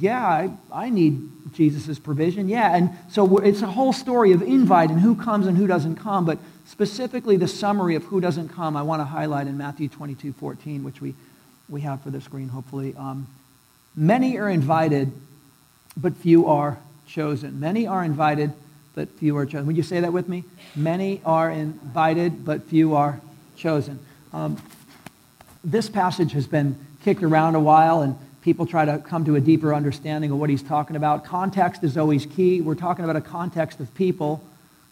[0.00, 2.48] yeah, I, I need Jesus' provision.
[2.48, 2.74] Yeah.
[2.74, 6.24] And so it's a whole story of invite and who comes and who doesn't come.
[6.24, 6.38] But
[6.72, 10.82] specifically, the summary of who doesn't come, I want to highlight in Matthew 22 14,
[10.82, 11.14] which we,
[11.68, 12.94] we have for the screen, hopefully.
[12.96, 13.28] Um,
[13.94, 15.12] Many are invited,
[15.96, 17.60] but few are chosen.
[17.60, 18.52] Many are invited,
[18.94, 19.66] but few are chosen.
[19.66, 20.44] Would you say that with me?
[20.74, 23.20] Many are invited, but few are
[23.54, 23.98] chosen.
[24.32, 24.56] Um,
[25.62, 29.40] this passage has been kicked around a while, and people try to come to a
[29.40, 31.26] deeper understanding of what he's talking about.
[31.26, 32.62] Context is always key.
[32.62, 34.42] We're talking about a context of people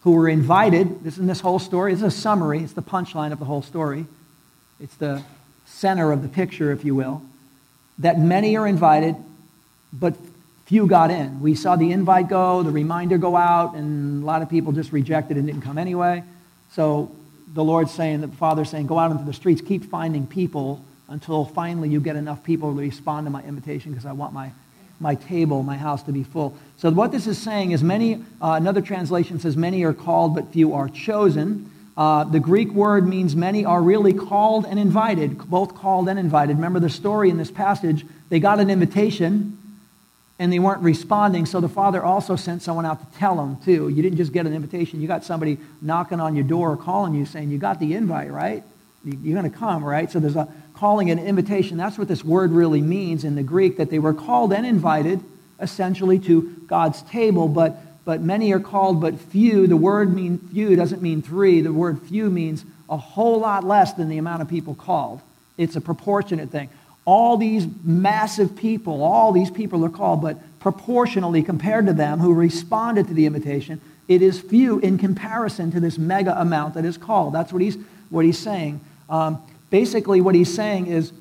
[0.01, 1.03] who were invited.
[1.03, 1.93] This is this whole story.
[1.93, 2.59] Is a summary.
[2.59, 4.05] It's the punchline of the whole story.
[4.79, 5.23] It's the
[5.65, 7.21] center of the picture, if you will
[8.01, 9.15] that many are invited,
[9.93, 10.15] but
[10.65, 11.39] few got in.
[11.39, 14.91] We saw the invite go, the reminder go out, and a lot of people just
[14.91, 16.23] rejected and didn't come anyway.
[16.71, 17.11] So
[17.53, 21.45] the Lord's saying, the Father's saying, go out into the streets, keep finding people until
[21.45, 24.51] finally you get enough people to respond to my invitation because I want my,
[25.01, 26.55] my table, my house to be full.
[26.77, 30.51] So what this is saying is many, uh, another translation says, many are called, but
[30.51, 31.69] few are chosen.
[31.97, 36.55] Uh, the Greek word means many are really called and invited, both called and invited.
[36.55, 38.05] Remember the story in this passage?
[38.29, 39.57] They got an invitation
[40.39, 43.89] and they weren't responding, so the father also sent someone out to tell them, too.
[43.89, 47.13] You didn't just get an invitation, you got somebody knocking on your door or calling
[47.13, 48.63] you saying, You got the invite, right?
[49.03, 50.11] You're going to come, right?
[50.11, 50.47] So there's a
[50.81, 51.77] calling an invitation.
[51.77, 55.23] That's what this word really means in the Greek, that they were called and invited
[55.59, 59.67] essentially to God's table, but but many are called, but few.
[59.67, 61.61] The word mean few doesn't mean three.
[61.61, 65.21] The word few means a whole lot less than the amount of people called.
[65.55, 66.69] It's a proportionate thing.
[67.05, 72.33] All these massive people, all these people are called, but proportionally compared to them who
[72.33, 76.97] responded to the invitation, it is few in comparison to this mega amount that is
[76.97, 77.35] called.
[77.35, 77.77] That's what he's,
[78.09, 78.81] what he's saying.
[79.11, 79.39] Um,
[79.71, 81.11] basically, what he's saying is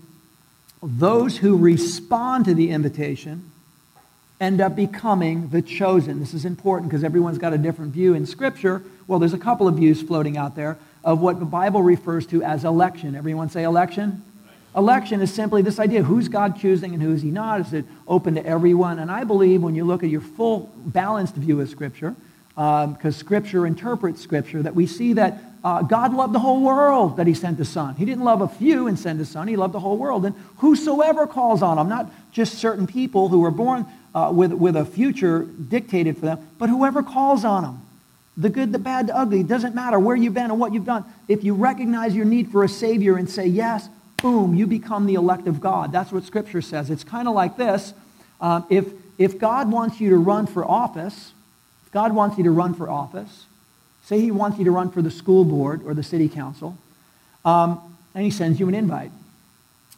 [0.83, 3.51] those who respond to the invitation
[4.41, 6.21] end up becoming the chosen.
[6.21, 8.83] This is important because everyone's got a different view in Scripture.
[9.07, 12.43] Well, there's a couple of views floating out there of what the Bible refers to
[12.43, 13.15] as election.
[13.15, 14.23] Everyone say election?
[14.75, 17.61] Election is simply this idea who's God choosing and who's He not?
[17.61, 18.99] Is it open to everyone?
[18.99, 22.15] And I believe when you look at your full balanced view of Scripture,
[22.55, 27.17] because um, Scripture interprets Scripture, that we see that uh, God loved the whole world
[27.17, 27.95] that He sent the Son.
[27.95, 30.25] He didn't love a few and send the Son, He loved the whole world.
[30.25, 34.77] And whosoever calls on Him, not just certain people who were born uh, with, with
[34.77, 37.83] a future dictated for them, but whoever calls on him,
[38.37, 41.05] the good, the bad, the ugly, doesn't matter where you've been and what you've done.
[41.29, 43.89] If you recognize your need for a Savior and say yes,
[44.23, 45.93] boom, you become the elect of God.
[45.93, 46.91] That's what Scripture says.
[46.91, 47.93] It's kind of like this.
[48.41, 48.87] Um, if,
[49.19, 51.33] if God wants you to run for office,
[51.93, 53.47] God wants you to run for office,
[54.05, 56.77] say he wants you to run for the school board or the city council,
[57.45, 59.11] um, and he sends you an invite.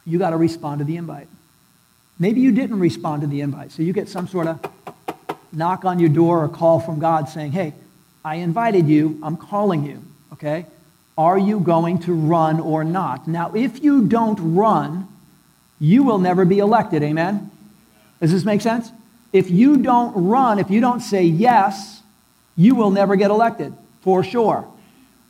[0.05, 1.27] You got to respond to the invite.
[2.19, 4.59] Maybe you didn't respond to the invite, so you get some sort of
[5.51, 7.73] knock on your door or call from God saying, hey,
[8.25, 10.65] I invited you, I'm calling you, okay?
[11.17, 13.27] Are you going to run or not?
[13.27, 15.07] Now, if you don't run,
[15.79, 17.51] you will never be elected, amen?
[18.19, 18.91] Does this make sense?
[19.33, 22.01] If you don't run, if you don't say yes,
[22.55, 24.67] you will never get elected, for sure.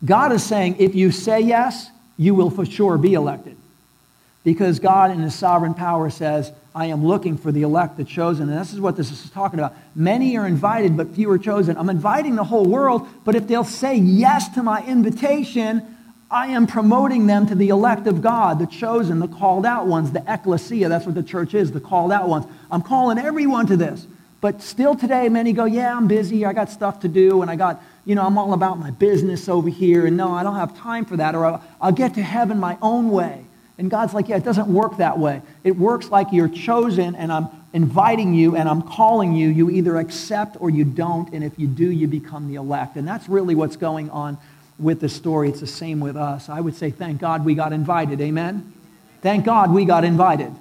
[0.03, 3.57] God is saying if you say yes, you will for sure be elected.
[4.43, 8.49] Because God, in His sovereign power, says, I am looking for the elect, the chosen.
[8.49, 9.73] And this is what this is talking about.
[9.95, 11.77] Many are invited, but few are chosen.
[11.77, 15.92] I'm inviting the whole world, but if they'll say yes to my invitation,
[16.33, 20.11] I am promoting them to the elect of God, the chosen, the called out ones,
[20.11, 20.89] the ecclesia.
[20.89, 22.47] That's what the church is, the called out ones.
[22.71, 24.07] I'm calling everyone to this.
[24.41, 26.43] But still today, many go, Yeah, I'm busy.
[26.43, 29.47] I got stuff to do, and I got, you know, I'm all about my business
[29.47, 30.07] over here.
[30.07, 32.79] And no, I don't have time for that, or I'll, I'll get to heaven my
[32.81, 33.45] own way.
[33.77, 35.41] And God's like, yeah, it doesn't work that way.
[35.63, 39.49] It works like you're chosen and I'm inviting you and I'm calling you.
[39.49, 41.33] You either accept or you don't.
[41.33, 42.97] And if you do, you become the elect.
[42.97, 44.37] And that's really what's going on
[44.83, 45.49] with the story.
[45.49, 46.49] It's the same with us.
[46.49, 48.21] I would say, thank God we got invited.
[48.21, 48.73] Amen?
[49.21, 50.51] Thank God we got invited.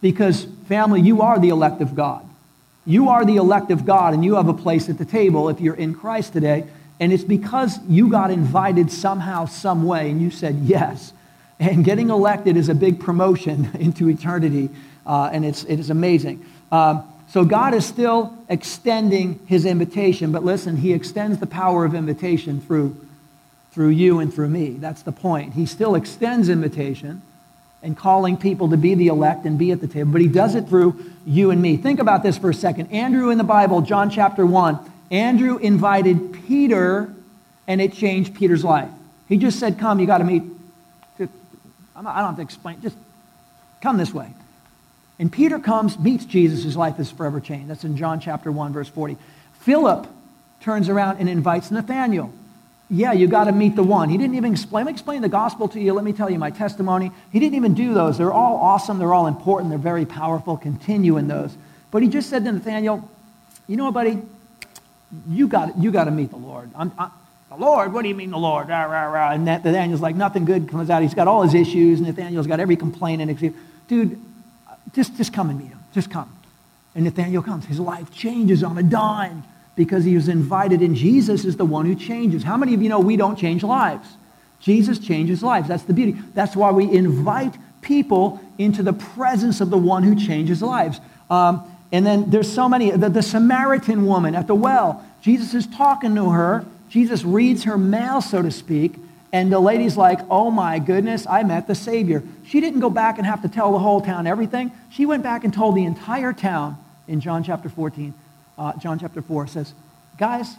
[0.00, 2.28] Because, family, you are the elect of God.
[2.84, 5.60] You are the elect of God and you have a place at the table if
[5.60, 6.66] you're in Christ today.
[6.98, 11.12] And it's because you got invited somehow, some way, and you said yes
[11.70, 14.68] and getting elected is a big promotion into eternity,
[15.06, 16.44] uh, and it's, it is amazing.
[16.70, 21.94] Um, so God is still extending his invitation, but listen, he extends the power of
[21.94, 22.96] invitation through,
[23.72, 24.70] through you and through me.
[24.70, 25.54] That's the point.
[25.54, 27.22] He still extends invitation,
[27.82, 30.54] and calling people to be the elect and be at the table, but he does
[30.54, 31.76] it through you and me.
[31.76, 32.92] Think about this for a second.
[32.92, 34.78] Andrew in the Bible, John chapter 1,
[35.10, 37.12] Andrew invited Peter
[37.66, 38.88] and it changed Peter's life.
[39.28, 40.42] He just said, Come, you got to meet.
[41.94, 42.80] I don't have to explain.
[42.82, 42.96] Just
[43.80, 44.28] come this way.
[45.18, 47.68] And Peter comes, meets Jesus, his life is forever changed.
[47.68, 49.16] That's in John chapter 1, verse 40.
[49.60, 50.06] Philip
[50.60, 52.32] turns around and invites Nathanael.
[52.94, 54.10] Yeah, you got to meet the one.
[54.10, 55.94] He didn't even explain, explain the gospel to you.
[55.94, 57.10] Let me tell you my testimony.
[57.32, 58.18] He didn't even do those.
[58.18, 58.98] They're all awesome.
[58.98, 59.70] They're all important.
[59.70, 60.58] They're very powerful.
[60.58, 61.56] Continue in those.
[61.90, 63.08] But he just said to Nathaniel,
[63.66, 64.20] you know buddy?
[65.26, 66.68] You got, you got to meet the Lord.
[66.74, 67.08] I'm, I,
[67.48, 67.94] the Lord?
[67.94, 68.68] What do you mean the Lord?
[68.68, 69.30] Rah, rah, rah.
[69.30, 71.00] And Nathaniel's like, nothing good comes out.
[71.00, 71.98] He's got all his issues.
[71.98, 73.54] Nathaniel's got every complaint and excuse.
[73.88, 74.20] Dude,
[74.92, 75.80] just, just come and meet him.
[75.94, 76.30] Just come.
[76.94, 77.64] And Nathaniel comes.
[77.64, 81.86] His life changes on a dime because he was invited, and Jesus is the one
[81.86, 82.42] who changes.
[82.42, 84.06] How many of you know we don't change lives?
[84.60, 85.68] Jesus changes lives.
[85.68, 86.12] That's the beauty.
[86.34, 91.00] That's why we invite people into the presence of the one who changes lives.
[91.30, 92.90] Um, and then there's so many.
[92.90, 96.64] The, the Samaritan woman at the well, Jesus is talking to her.
[96.88, 98.96] Jesus reads her mail, so to speak,
[99.32, 102.22] and the lady's like, oh my goodness, I met the Savior.
[102.44, 104.70] She didn't go back and have to tell the whole town everything.
[104.90, 106.76] She went back and told the entire town
[107.08, 108.12] in John chapter 14
[108.58, 109.72] uh, John chapter 4 says,
[110.18, 110.54] Guys,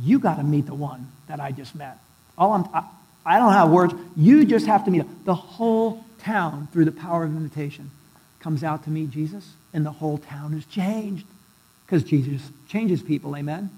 [0.00, 1.98] you got to meet the one that I just met.
[2.36, 2.84] All I'm, I,
[3.24, 3.94] I don't have words.
[4.16, 5.20] You just have to meet him.
[5.24, 7.90] The whole town, through the power of invitation,
[8.40, 11.26] comes out to meet Jesus, and the whole town is changed
[11.84, 13.36] because Jesus changes people.
[13.36, 13.70] Amen?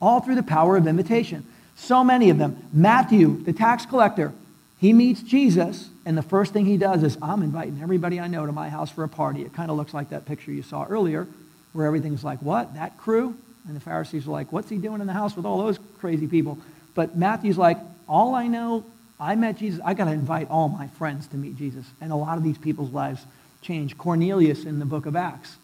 [0.00, 1.46] All through the power of invitation.
[1.76, 2.62] So many of them.
[2.72, 4.32] Matthew, the tax collector,
[4.80, 8.44] he meets Jesus, and the first thing he does is, I'm inviting everybody I know
[8.44, 9.42] to my house for a party.
[9.42, 11.26] It kind of looks like that picture you saw earlier
[11.74, 12.74] where everything's like, what?
[12.74, 13.36] That crew?
[13.66, 16.26] And the Pharisees are like, what's he doing in the house with all those crazy
[16.26, 16.58] people?
[16.94, 18.84] But Matthew's like, all I know,
[19.18, 19.80] I met Jesus.
[19.84, 21.84] I got to invite all my friends to meet Jesus.
[22.00, 23.24] And a lot of these people's lives
[23.60, 23.98] change.
[23.98, 25.56] Cornelius in the book of Acts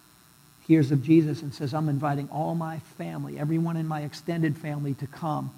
[0.66, 4.94] hears of Jesus and says, I'm inviting all my family, everyone in my extended family
[4.94, 5.50] to come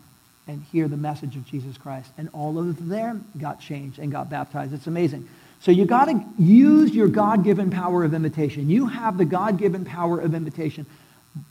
[0.48, 2.11] and hear the message of Jesus Christ.
[2.18, 4.72] And all of them got changed and got baptized.
[4.72, 5.28] It's amazing.
[5.62, 8.68] So you got to use your God-given power of invitation.
[8.68, 10.86] You have the God-given power of invitation,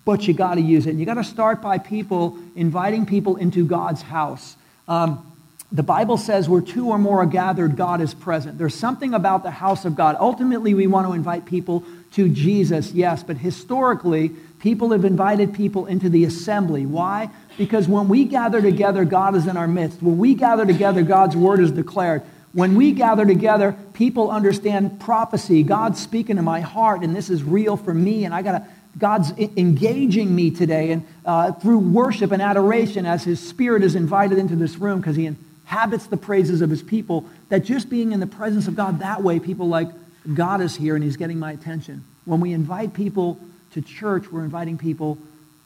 [0.03, 0.89] but you got to use it.
[0.89, 4.57] And you got to start by people inviting people into God's house.
[4.85, 5.25] Um,
[5.71, 8.57] the Bible says where two or more are gathered, God is present.
[8.57, 10.17] There's something about the house of God.
[10.19, 14.27] Ultimately, we want to invite people to Jesus, yes, but historically,
[14.59, 16.85] people have invited people into the assembly.
[16.85, 17.29] Why?
[17.57, 20.03] Because when we gather together, God is in our midst.
[20.03, 22.23] When we gather together, God's word is declared.
[22.53, 25.63] When we gather together, people understand prophecy.
[25.63, 28.65] God's speaking to my heart, and this is real for me, and I got to.
[28.97, 34.37] God's engaging me today, and uh, through worship and adoration, as His Spirit is invited
[34.37, 37.25] into this room, because He inhabits the praises of His people.
[37.47, 39.87] That just being in the presence of God that way, people like
[40.33, 42.03] God is here, and He's getting my attention.
[42.25, 43.39] When we invite people
[43.71, 45.17] to church, we're inviting people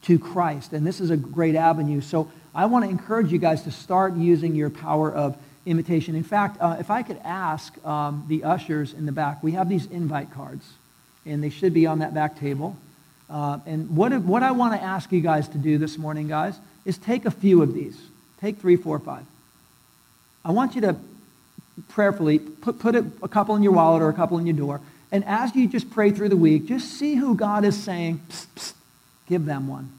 [0.02, 2.00] to Christ, and this is a great avenue.
[2.00, 5.36] So I want to encourage you guys to start using your power of
[5.66, 6.14] invitation.
[6.14, 9.68] In fact, uh, if I could ask um, the ushers in the back, we have
[9.68, 10.64] these invite cards,
[11.26, 12.76] and they should be on that back table.
[13.28, 16.56] Uh, and what, what I want to ask you guys to do this morning, guys,
[16.84, 18.00] is take a few of these.
[18.40, 19.24] Take three, four, five.
[20.44, 20.96] I want you to
[21.88, 24.80] prayerfully put, put a, a couple in your wallet or a couple in your door.
[25.10, 28.46] And as you just pray through the week, just see who God is saying, psst,
[28.54, 28.72] psst,
[29.28, 29.92] give them one.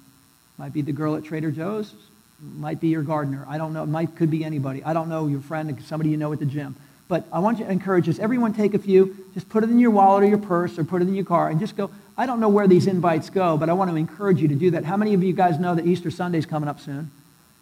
[0.57, 1.93] Might be the girl at Trader Joe's,
[2.39, 3.45] might be your gardener.
[3.47, 3.83] I don't know.
[3.83, 4.83] It might could be anybody.
[4.83, 6.75] I don't know your friend, somebody you know at the gym.
[7.07, 8.19] But I want you to encourage us.
[8.19, 9.25] Everyone take a few.
[9.33, 11.49] Just put it in your wallet or your purse or put it in your car
[11.49, 11.89] and just go.
[12.17, 14.71] I don't know where these invites go, but I want to encourage you to do
[14.71, 14.83] that.
[14.83, 17.11] How many of you guys know that Easter Sunday is coming up soon?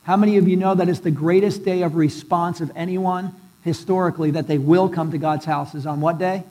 [0.03, 4.31] How many of you know that it's the greatest day of response of anyone historically
[4.31, 6.43] that they will come to God's house is on what day?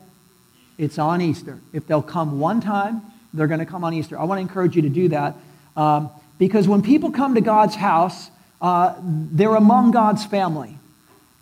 [0.76, 1.58] It's on Easter.
[1.72, 3.02] If they'll come one time,
[3.32, 4.18] they're going to come on Easter.
[4.18, 5.36] I want to encourage you to do that.
[5.76, 8.30] Um, because when people come to God's house,
[8.60, 10.78] uh, they're among God's family,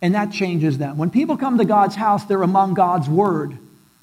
[0.00, 0.98] and that changes them.
[0.98, 3.56] When people come to God's house, they're among God's word,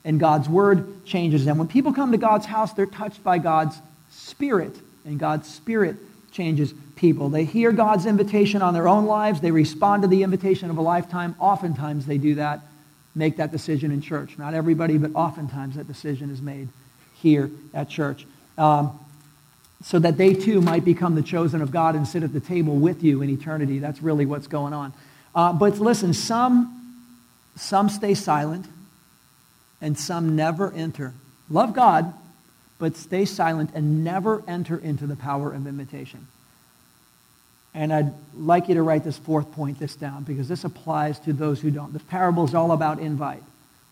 [0.03, 1.57] and God's word changes them.
[1.57, 3.77] When people come to God's house, they're touched by God's
[4.09, 4.75] spirit,
[5.05, 5.97] and God's spirit
[6.31, 7.29] changes people.
[7.29, 10.81] They hear God's invitation on their own lives, they respond to the invitation of a
[10.81, 11.35] lifetime.
[11.39, 12.61] Oftentimes, they do that,
[13.15, 14.37] make that decision in church.
[14.37, 16.69] Not everybody, but oftentimes that decision is made
[17.21, 18.25] here at church.
[18.57, 18.97] Um,
[19.84, 22.75] so that they too might become the chosen of God and sit at the table
[22.75, 23.80] with you in eternity.
[23.80, 24.93] That's really what's going on.
[25.34, 27.05] Uh, but listen, some,
[27.55, 28.65] some stay silent
[29.82, 31.13] and some never enter.
[31.49, 32.13] Love God,
[32.77, 36.27] but stay silent and never enter into the power of invitation.
[37.73, 41.34] And I'd like you to write this fourth point this down because this applies to
[41.34, 41.93] those who don't.
[41.93, 43.43] The parable is all about invite.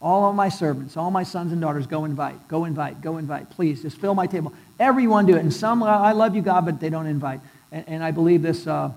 [0.01, 3.49] All of my servants, all my sons and daughters, go invite, go invite, go invite.
[3.49, 4.53] Please, just fill my table.
[4.79, 5.39] Everyone do it.
[5.39, 7.41] And some, I love you, God, but they don't invite.
[7.71, 8.91] And, and I believe this, uh,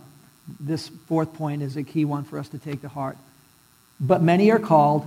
[0.59, 3.16] this fourth point is a key one for us to take to heart.
[4.01, 5.07] But many are called,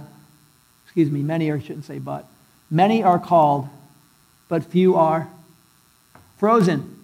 [0.86, 2.28] excuse me, many are, shouldn't say but.
[2.69, 3.67] Many are called,
[4.47, 5.28] but few are
[6.38, 6.99] frozen.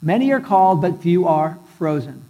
[0.00, 2.24] Many are called, but few are frozen.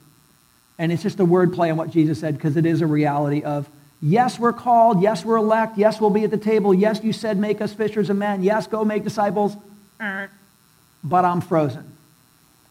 [0.79, 3.43] And it's just a word play on what Jesus said because it is a reality
[3.43, 3.69] of
[4.01, 5.03] yes, we're called.
[5.03, 5.77] Yes, we're elect.
[5.77, 6.73] Yes, we'll be at the table.
[6.73, 8.43] Yes, you said make us fishers of men.
[8.43, 9.57] Yes, go make disciples.
[11.03, 11.97] But I'm frozen.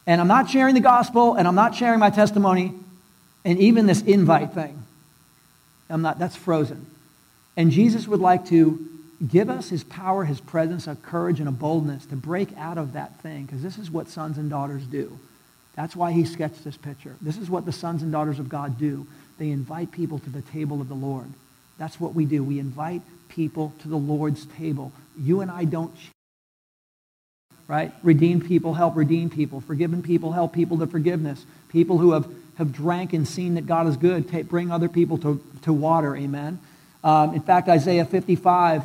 [0.05, 2.73] And I'm not sharing the gospel and I'm not sharing my testimony
[3.43, 4.83] and even this invite thing.
[5.89, 6.85] I'm not, that's frozen.
[7.55, 8.87] And Jesus would like to
[9.25, 12.93] give us his power, his presence, a courage, and a boldness to break out of
[12.93, 15.17] that thing because this is what sons and daughters do.
[15.75, 17.15] That's why he sketched this picture.
[17.21, 19.07] This is what the sons and daughters of God do.
[19.37, 21.27] They invite people to the table of the Lord.
[21.77, 22.43] That's what we do.
[22.43, 24.91] We invite people to the Lord's table.
[25.19, 25.95] You and I don't
[27.67, 27.91] right?
[28.03, 29.61] Redeem people, help redeem people.
[29.61, 31.45] Forgiven people, help people to forgiveness.
[31.69, 35.17] People who have, have drank and seen that God is good, take, bring other people
[35.19, 36.15] to, to water.
[36.15, 36.59] Amen.
[37.03, 38.83] Um, in fact, Isaiah 55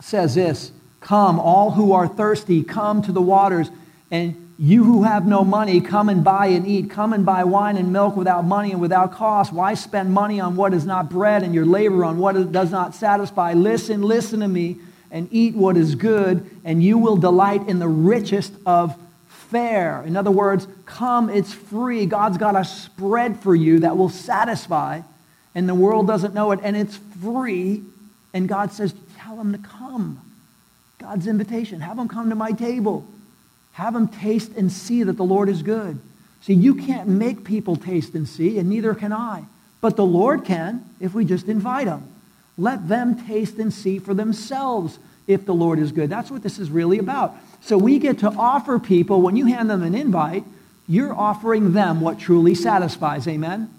[0.00, 3.70] says this Come, all who are thirsty, come to the waters.
[4.10, 6.90] And you who have no money, come and buy and eat.
[6.90, 9.52] Come and buy wine and milk without money and without cost.
[9.52, 12.94] Why spend money on what is not bread and your labor on what does not
[12.94, 13.54] satisfy?
[13.54, 14.76] Listen, listen to me
[15.14, 18.98] and eat what is good, and you will delight in the richest of
[19.28, 20.02] fare.
[20.02, 22.04] In other words, come, it's free.
[22.04, 25.02] God's got a spread for you that will satisfy,
[25.54, 27.84] and the world doesn't know it, and it's free.
[28.34, 30.20] And God says, tell them to come.
[30.98, 31.80] God's invitation.
[31.80, 33.06] Have them come to my table.
[33.74, 36.00] Have them taste and see that the Lord is good.
[36.40, 39.44] See, you can't make people taste and see, and neither can I.
[39.80, 42.08] But the Lord can if we just invite them.
[42.56, 46.10] Let them taste and see for themselves if the Lord is good.
[46.10, 47.34] That's what this is really about.
[47.60, 50.44] So we get to offer people, when you hand them an invite,
[50.86, 53.26] you're offering them what truly satisfies.
[53.26, 53.72] Amen?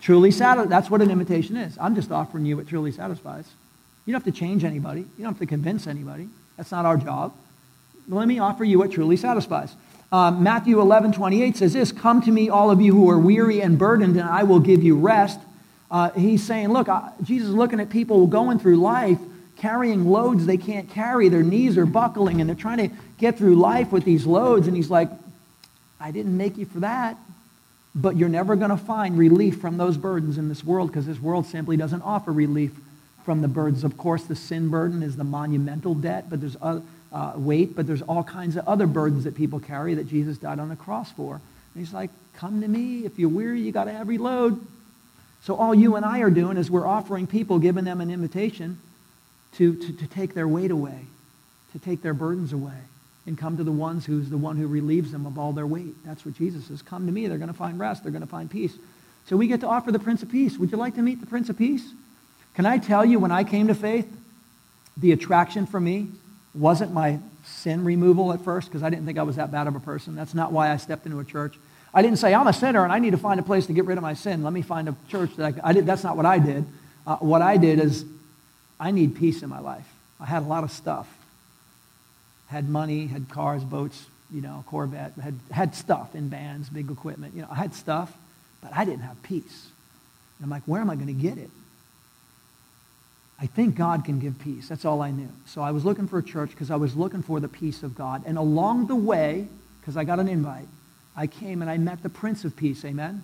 [0.00, 0.70] Truly satisfies.
[0.70, 1.76] That's what an invitation is.
[1.78, 3.46] I'm just offering you what truly satisfies.
[4.06, 5.00] You don't have to change anybody.
[5.00, 6.28] You don't have to convince anybody.
[6.56, 7.32] That's not our job
[8.08, 9.74] let me offer you what truly satisfies.
[10.12, 13.60] Um, Matthew 11, 28 says this Come to me, all of you who are weary
[13.60, 15.40] and burdened, and I will give you rest.
[15.94, 19.18] Uh, he's saying, Look, uh, Jesus is looking at people going through life
[19.58, 21.28] carrying loads they can't carry.
[21.28, 24.66] Their knees are buckling, and they're trying to get through life with these loads.
[24.66, 25.08] And he's like,
[26.00, 27.16] I didn't make you for that.
[27.94, 31.20] But you're never going to find relief from those burdens in this world because this
[31.20, 32.72] world simply doesn't offer relief
[33.24, 33.84] from the burdens.
[33.84, 36.82] Of course, the sin burden is the monumental debt, but there's other
[37.12, 40.58] uh, weight, but there's all kinds of other burdens that people carry that Jesus died
[40.58, 41.34] on the cross for.
[41.34, 43.04] And he's like, come to me.
[43.04, 44.60] If you're weary, you got to have reload.
[45.44, 48.78] So all you and I are doing is we're offering people, giving them an invitation
[49.56, 51.00] to, to, to take their weight away,
[51.72, 52.78] to take their burdens away,
[53.26, 56.02] and come to the ones who's the one who relieves them of all their weight.
[56.02, 56.80] That's what Jesus says.
[56.80, 57.26] Come to me.
[57.26, 58.02] They're going to find rest.
[58.02, 58.74] They're going to find peace.
[59.26, 60.56] So we get to offer the Prince of Peace.
[60.56, 61.92] Would you like to meet the Prince of Peace?
[62.54, 64.10] Can I tell you, when I came to faith,
[64.96, 66.08] the attraction for me
[66.54, 69.76] wasn't my sin removal at first because I didn't think I was that bad of
[69.76, 70.14] a person.
[70.14, 71.58] That's not why I stepped into a church.
[71.94, 73.84] I didn't say, I'm a sinner and I need to find a place to get
[73.84, 74.42] rid of my sin.
[74.42, 75.86] Let me find a church that I, I did.
[75.86, 76.66] That's not what I did.
[77.06, 78.04] Uh, what I did is
[78.80, 79.86] I need peace in my life.
[80.18, 81.08] I had a lot of stuff.
[82.48, 87.34] Had money, had cars, boats, you know, Corvette, had, had stuff in bands, big equipment.
[87.34, 88.12] You know, I had stuff,
[88.60, 89.68] but I didn't have peace.
[90.38, 91.50] And I'm like, where am I going to get it?
[93.40, 94.68] I think God can give peace.
[94.68, 95.28] That's all I knew.
[95.46, 97.94] So I was looking for a church because I was looking for the peace of
[97.94, 98.22] God.
[98.26, 99.48] And along the way,
[99.80, 100.68] because I got an invite,
[101.16, 102.84] I came and I met the Prince of Peace.
[102.84, 103.22] Amen?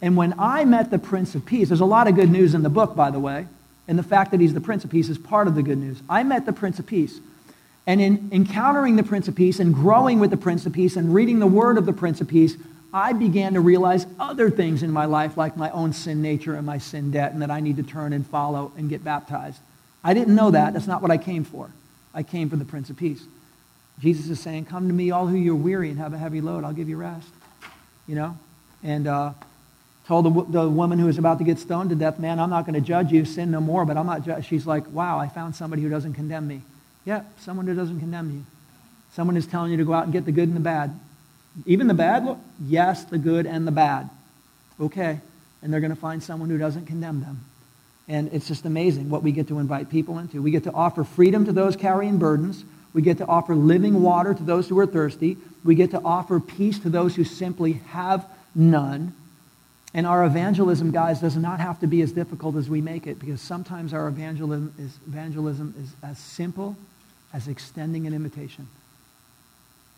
[0.00, 2.62] And when I met the Prince of Peace, there's a lot of good news in
[2.62, 3.46] the book, by the way.
[3.88, 6.00] And the fact that he's the Prince of Peace is part of the good news.
[6.08, 7.20] I met the Prince of Peace.
[7.86, 11.14] And in encountering the Prince of Peace and growing with the Prince of Peace and
[11.14, 12.56] reading the word of the Prince of Peace,
[12.92, 16.66] I began to realize other things in my life, like my own sin nature and
[16.66, 19.60] my sin debt, and that I need to turn and follow and get baptized.
[20.04, 20.74] I didn't know that.
[20.74, 21.70] That's not what I came for.
[22.14, 23.22] I came for the Prince of Peace.
[24.00, 26.64] Jesus is saying, Come to me, all who you're weary and have a heavy load.
[26.64, 27.28] I'll give you rest.
[28.06, 28.38] You know?
[28.82, 29.32] And uh,
[30.06, 32.64] told the, the woman who was about to get stoned to death, Man, I'm not
[32.64, 33.24] going to judge you.
[33.24, 33.84] Sin no more.
[33.84, 34.44] But I'm not.
[34.44, 36.62] She's like, Wow, I found somebody who doesn't condemn me.
[37.04, 38.44] Yeah, someone who doesn't condemn you.
[39.14, 40.98] Someone who's telling you to go out and get the good and the bad.
[41.66, 44.08] Even the bad, look, yes, the good and the bad.
[44.80, 45.20] Okay.
[45.62, 47.44] And they're going to find someone who doesn't condemn them.
[48.06, 50.40] And it's just amazing what we get to invite people into.
[50.40, 52.64] We get to offer freedom to those carrying burdens.
[52.94, 55.36] We get to offer living water to those who are thirsty.
[55.64, 59.14] We get to offer peace to those who simply have none.
[59.94, 63.18] And our evangelism, guys, does not have to be as difficult as we make it
[63.18, 66.76] because sometimes our evangelism is, evangelism is as simple
[67.32, 68.68] as extending an invitation.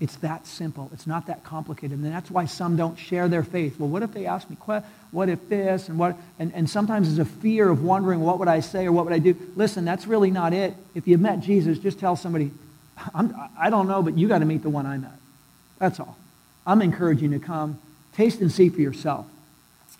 [0.00, 0.88] It's that simple.
[0.94, 1.98] It's not that complicated.
[1.98, 3.78] And that's why some don't share their faith.
[3.78, 4.56] Well, what if they ask me,
[5.10, 5.90] what if this?
[5.90, 8.92] And, what, and, and sometimes there's a fear of wondering, what would I say or
[8.92, 9.36] what would I do?
[9.56, 10.74] Listen, that's really not it.
[10.94, 12.50] If you've met Jesus, just tell somebody,
[13.14, 15.18] I'm, I don't know, but you got to meet the one I met.
[15.78, 16.16] That's all.
[16.66, 17.78] I'm encouraging you to come,
[18.14, 19.26] taste and see for yourself.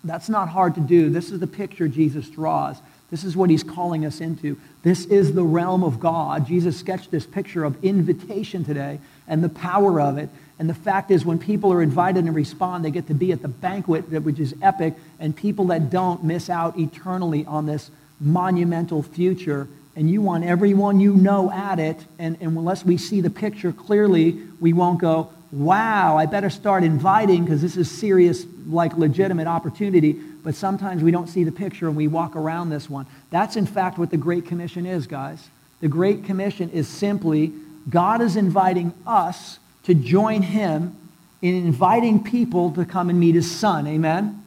[0.04, 1.10] That's not hard to do.
[1.10, 2.78] This is the picture Jesus draws.
[3.10, 4.56] This is what he's calling us into.
[4.82, 6.46] This is the realm of God.
[6.46, 10.28] Jesus sketched this picture of invitation today and the power of it.
[10.58, 13.42] And the fact is, when people are invited and respond, they get to be at
[13.42, 17.90] the banquet, which is epic, and people that don't miss out eternally on this
[18.20, 19.66] monumental future.
[19.96, 21.98] And you want everyone you know at it.
[22.18, 26.84] And, and unless we see the picture clearly, we won't go, wow, I better start
[26.84, 30.12] inviting because this is serious, like legitimate opportunity.
[30.12, 33.06] But sometimes we don't see the picture and we walk around this one.
[33.30, 35.48] That's in fact what the Great Commission is, guys.
[35.80, 37.52] The Great Commission is simply
[37.88, 40.96] God is inviting us to join him
[41.42, 43.86] in inviting people to come and meet his son.
[43.86, 44.44] Amen?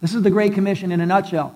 [0.00, 1.54] This is the Great Commission in a nutshell.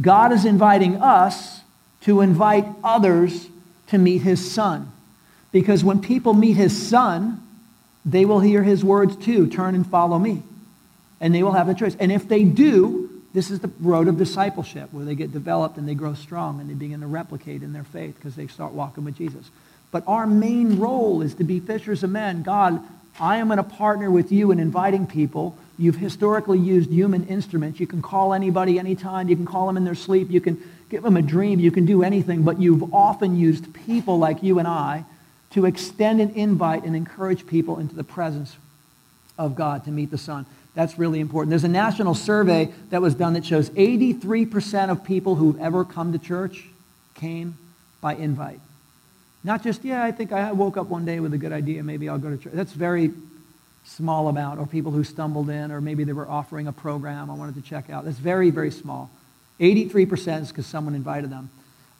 [0.00, 1.61] God is inviting us
[2.02, 3.48] to invite others
[3.88, 4.90] to meet his son.
[5.52, 7.42] Because when people meet his son,
[8.04, 10.42] they will hear his words too turn and follow me.
[11.20, 11.94] And they will have the choice.
[12.00, 15.88] And if they do, this is the road of discipleship where they get developed and
[15.88, 19.04] they grow strong and they begin to replicate in their faith because they start walking
[19.04, 19.50] with Jesus.
[19.90, 22.42] But our main role is to be fishers of men.
[22.42, 22.82] God,
[23.20, 25.56] I am going to partner with you in inviting people.
[25.78, 27.78] You've historically used human instruments.
[27.78, 29.28] You can call anybody anytime.
[29.28, 30.30] You can call them in their sleep.
[30.30, 30.62] You can
[30.92, 31.58] give them a dream.
[31.58, 32.42] You can do anything.
[32.42, 35.04] But you've often used people like you and I
[35.50, 38.56] to extend an invite and encourage people into the presence
[39.38, 40.46] of God to meet the Son.
[40.74, 41.50] That's really important.
[41.50, 46.12] There's a national survey that was done that shows 83% of people who've ever come
[46.12, 46.64] to church
[47.14, 47.56] came
[48.00, 48.60] by invite.
[49.44, 52.08] Not just, yeah, I think I woke up one day with a good idea, maybe
[52.08, 52.52] I'll go to church.
[52.54, 53.12] That's very
[53.84, 57.34] small amount, or people who stumbled in, or maybe they were offering a program I
[57.34, 58.04] wanted to check out.
[58.04, 59.10] That's very, very small.
[59.60, 61.50] 83% is because someone invited them.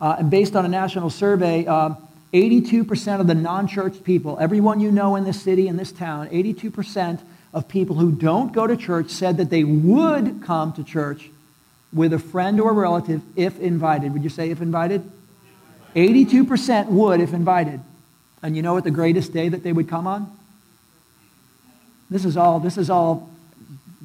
[0.00, 1.94] Uh, and based on a national survey, uh,
[2.32, 6.28] 82% of the non church people, everyone you know in this city, in this town,
[6.28, 7.20] 82%
[7.52, 11.30] of people who don't go to church said that they would come to church
[11.92, 14.12] with a friend or a relative if invited.
[14.14, 15.08] Would you say if invited?
[15.94, 17.80] 82% would if invited.
[18.42, 20.34] And you know what the greatest day that they would come on?
[22.10, 23.30] This is all, this is all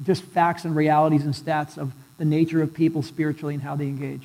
[0.04, 3.86] just facts and realities and stats of the nature of people spiritually and how they
[3.86, 4.22] engage.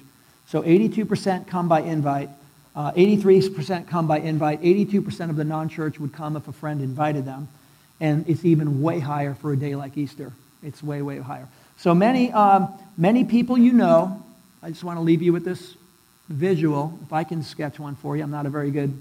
[0.47, 2.29] So 82% come by invite.
[2.75, 4.61] Uh, 83% come by invite.
[4.61, 7.47] 82% of the non-church would come if a friend invited them.
[7.99, 10.33] And it's even way higher for a day like Easter.
[10.63, 11.47] It's way, way higher.
[11.77, 14.23] So many, um, many people you know,
[14.61, 15.75] I just want to leave you with this
[16.29, 18.97] visual, if I can sketch one for you, I'm not a very good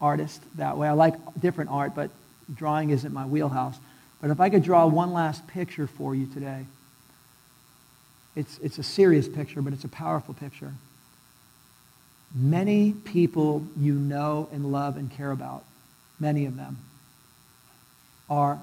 [0.00, 0.88] artist that way.
[0.88, 2.10] I like different art, but
[2.52, 3.76] drawing isn't my wheelhouse.
[4.20, 6.64] But if I could draw one last picture for you today,
[8.34, 10.72] it's, it's a serious picture, but it's a powerful picture.
[12.34, 15.64] Many people you know and love and care about,
[16.18, 16.78] many of them,
[18.30, 18.60] are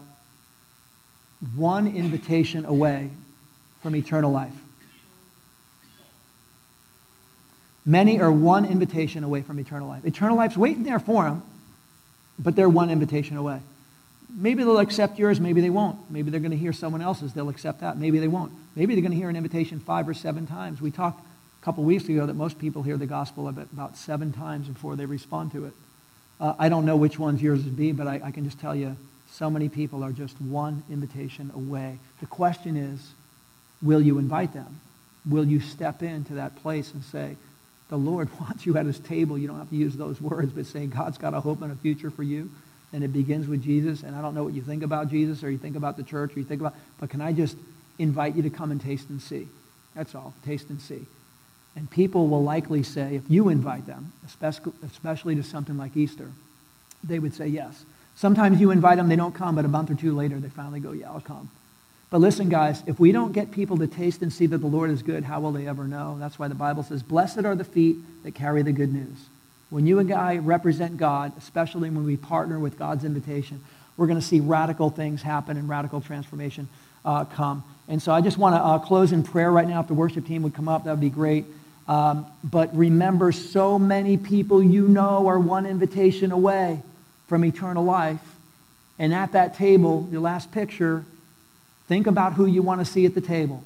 [1.56, 3.12] one invitation away
[3.82, 4.56] from eternal life.
[7.86, 10.06] Many are one invitation away from eternal life.
[10.06, 11.44] Eternal life's waiting there for them,
[12.38, 13.62] but they're one invitation away.
[14.32, 16.10] Maybe they'll accept yours, maybe they won't.
[16.12, 17.98] Maybe they're going to hear someone else's, they'll accept that.
[17.98, 18.54] Maybe they won't.
[18.76, 20.82] Maybe they're going to hear an invitation five or seven times.
[20.82, 24.68] We talked a couple weeks ago that most people hear the gospel about seven times
[24.68, 25.74] before they respond to it.
[26.40, 28.76] Uh, I don't know which ones yours would be, but I, I can just tell
[28.76, 28.96] you
[29.32, 32.00] so many people are just one invitation away.
[32.20, 33.14] The question is,
[33.82, 34.80] will you invite them?
[35.28, 37.36] Will you step into that place and say,
[37.90, 39.38] the Lord wants you at his table.
[39.38, 41.76] You don't have to use those words, but saying God's got a hope and a
[41.76, 42.50] future for you.
[42.92, 44.04] And it begins with Jesus.
[44.04, 46.36] And I don't know what you think about Jesus or you think about the church
[46.36, 47.56] or you think about, but can I just
[47.98, 49.48] invite you to come and taste and see?
[49.96, 50.34] That's all.
[50.46, 51.06] Taste and see.
[51.76, 54.12] And people will likely say, if you invite them,
[54.82, 56.32] especially to something like Easter,
[57.04, 57.86] they would say yes.
[58.16, 60.80] Sometimes you invite them, they don't come, but a month or two later, they finally
[60.80, 61.50] go, yeah, I'll come.
[62.10, 64.90] But listen, guys, if we don't get people to taste and see that the Lord
[64.90, 66.18] is good, how will they ever know?
[66.20, 69.18] That's why the Bible says, Blessed are the feet that carry the good news.
[69.70, 73.64] When you and I represent God, especially when we partner with God's invitation,
[73.98, 76.68] we're going to see radical things happen and radical transformation
[77.06, 77.64] uh, come.
[77.88, 79.82] And so I just want to uh, close in prayer right now.
[79.82, 81.46] If the worship team would come up, that would be great.
[81.88, 86.82] Um, but remember, so many people you know are one invitation away
[87.28, 88.22] from eternal life.
[88.98, 91.06] And at that table, your last picture,
[91.90, 93.64] Think about who you want to see at the table.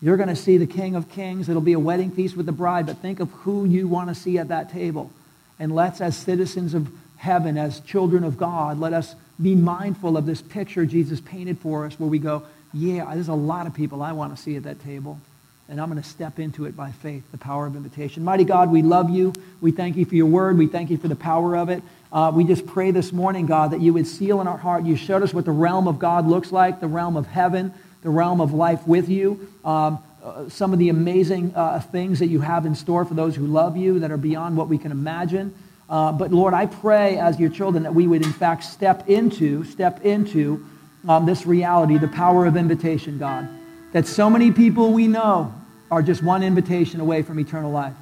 [0.00, 1.46] You're going to see the King of Kings.
[1.46, 4.14] It'll be a wedding feast with the bride, but think of who you want to
[4.14, 5.12] see at that table.
[5.60, 10.26] And let's, as citizens of heaven, as children of God, let us be mindful of
[10.26, 12.42] this picture Jesus painted for us where we go,
[12.72, 15.20] yeah, there's a lot of people I want to see at that table.
[15.68, 18.24] And I'm going to step into it by faith, the power of invitation.
[18.24, 19.32] Mighty God, we love you.
[19.60, 20.58] We thank you for your word.
[20.58, 21.82] We thank you for the power of it.
[22.12, 24.84] Uh, we just pray this morning, God, that you would seal in our heart.
[24.84, 28.10] You showed us what the realm of God looks like, the realm of heaven, the
[28.10, 29.48] realm of life with you.
[29.64, 33.36] Um, uh, some of the amazing uh, things that you have in store for those
[33.36, 35.54] who love you that are beyond what we can imagine.
[35.88, 39.64] Uh, but Lord, I pray as your children that we would in fact step into,
[39.64, 40.64] step into
[41.08, 43.48] um, this reality, the power of invitation, God.
[43.92, 45.52] That so many people we know
[45.90, 47.94] are just one invitation away from eternal life.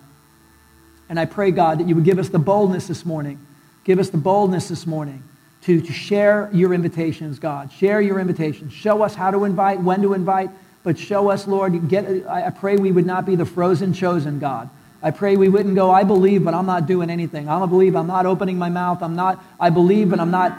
[1.09, 3.39] And I pray, God, that you would give us the boldness this morning.
[3.85, 5.23] Give us the boldness this morning
[5.63, 7.73] to, to share your invitations, God.
[7.73, 8.73] Share your invitations.
[8.73, 10.51] Show us how to invite, when to invite,
[10.89, 14.71] but show us, Lord, get, I pray we would not be the frozen chosen, God.
[15.03, 17.47] I pray we wouldn't go, I believe, but I'm not doing anything.
[17.47, 19.03] I don't believe, I'm not opening my mouth.
[19.03, 20.57] I'm not, I believe, but I'm not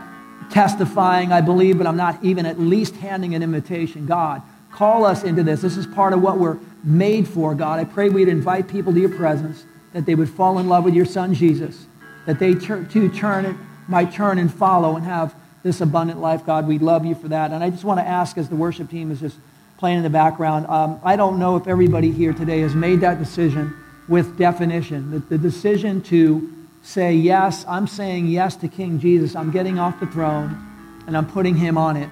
[0.52, 1.32] testifying.
[1.32, 4.06] I believe, but I'm not even at least handing an invitation.
[4.06, 5.62] God, call us into this.
[5.64, 7.80] This is part of what we're made for, God.
[7.80, 10.94] I pray we'd invite people to your presence, that they would fall in love with
[10.94, 11.88] your son, Jesus,
[12.28, 13.56] that they too turn it,
[13.88, 16.68] might turn and follow and have this abundant life, God.
[16.68, 17.50] We love you for that.
[17.50, 19.38] And I just want to ask, as the worship team is just
[19.80, 23.18] playing in the background, um, I don't know if everybody here today has made that
[23.18, 23.74] decision
[24.10, 26.54] with definition, the, the decision to
[26.84, 29.36] say, yes, I'm saying yes to King Jesus.
[29.36, 30.58] I'm getting off the throne
[31.08, 32.10] and I'm putting him on it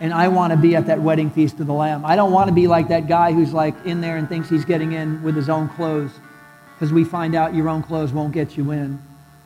[0.00, 2.04] and I want to be at that wedding feast of the Lamb.
[2.04, 4.64] I don't want to be like that guy who's like in there and thinks he's
[4.64, 6.10] getting in with his own clothes
[6.74, 9.00] because we find out your own clothes won't get you in.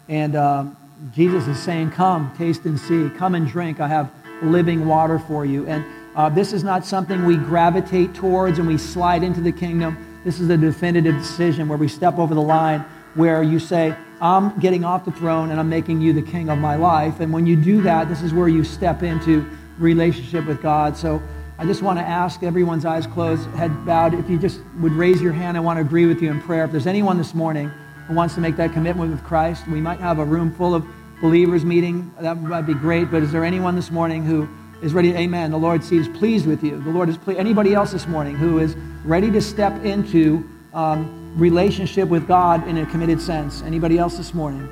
[0.09, 0.65] And uh,
[1.13, 3.11] Jesus is saying, Come, taste and see.
[3.19, 3.81] Come and drink.
[3.81, 4.11] I have
[4.41, 5.67] living water for you.
[5.67, 5.85] And
[6.17, 10.21] uh, this is not something we gravitate towards and we slide into the kingdom.
[10.25, 12.81] This is a definitive decision where we step over the line
[13.15, 16.59] where you say, I'm getting off the throne and I'm making you the king of
[16.59, 17.21] my life.
[17.21, 19.47] And when you do that, this is where you step into
[19.79, 20.97] relationship with God.
[20.97, 21.23] So
[21.59, 24.15] I just want to ask everyone's eyes closed, head bowed.
[24.15, 26.65] If you just would raise your hand, I want to agree with you in prayer.
[26.65, 27.69] If there's anyone this morning
[28.09, 30.87] who wants to make that commitment with Christ, we might have a room full of
[31.21, 32.11] believers meeting.
[32.21, 33.11] That would be great.
[33.11, 34.49] But is there anyone this morning who
[34.83, 35.15] is ready?
[35.15, 35.51] Amen.
[35.51, 36.81] The Lord seems pleased with you.
[36.83, 37.41] The Lord is pleased.
[37.41, 42.79] Anybody else this morning who is ready to step into um, relationship with God in
[42.79, 43.63] a committed sense?
[43.63, 44.69] Anybody else this morning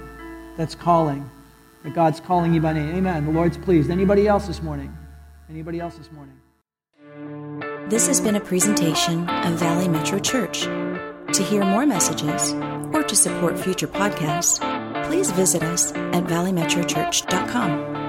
[0.57, 1.31] that's calling?
[1.85, 2.97] that God's calling you by name.
[2.97, 3.25] Amen.
[3.27, 3.91] The Lord's pleased.
[3.91, 4.93] Anybody else this morning?
[5.49, 6.35] Anybody else this morning?
[7.89, 10.63] This has been a presentation of Valley Metro Church.
[10.63, 12.53] To hear more messages
[12.95, 14.59] or to support future podcasts,
[15.07, 18.04] please visit us at valleymetrochurch.com.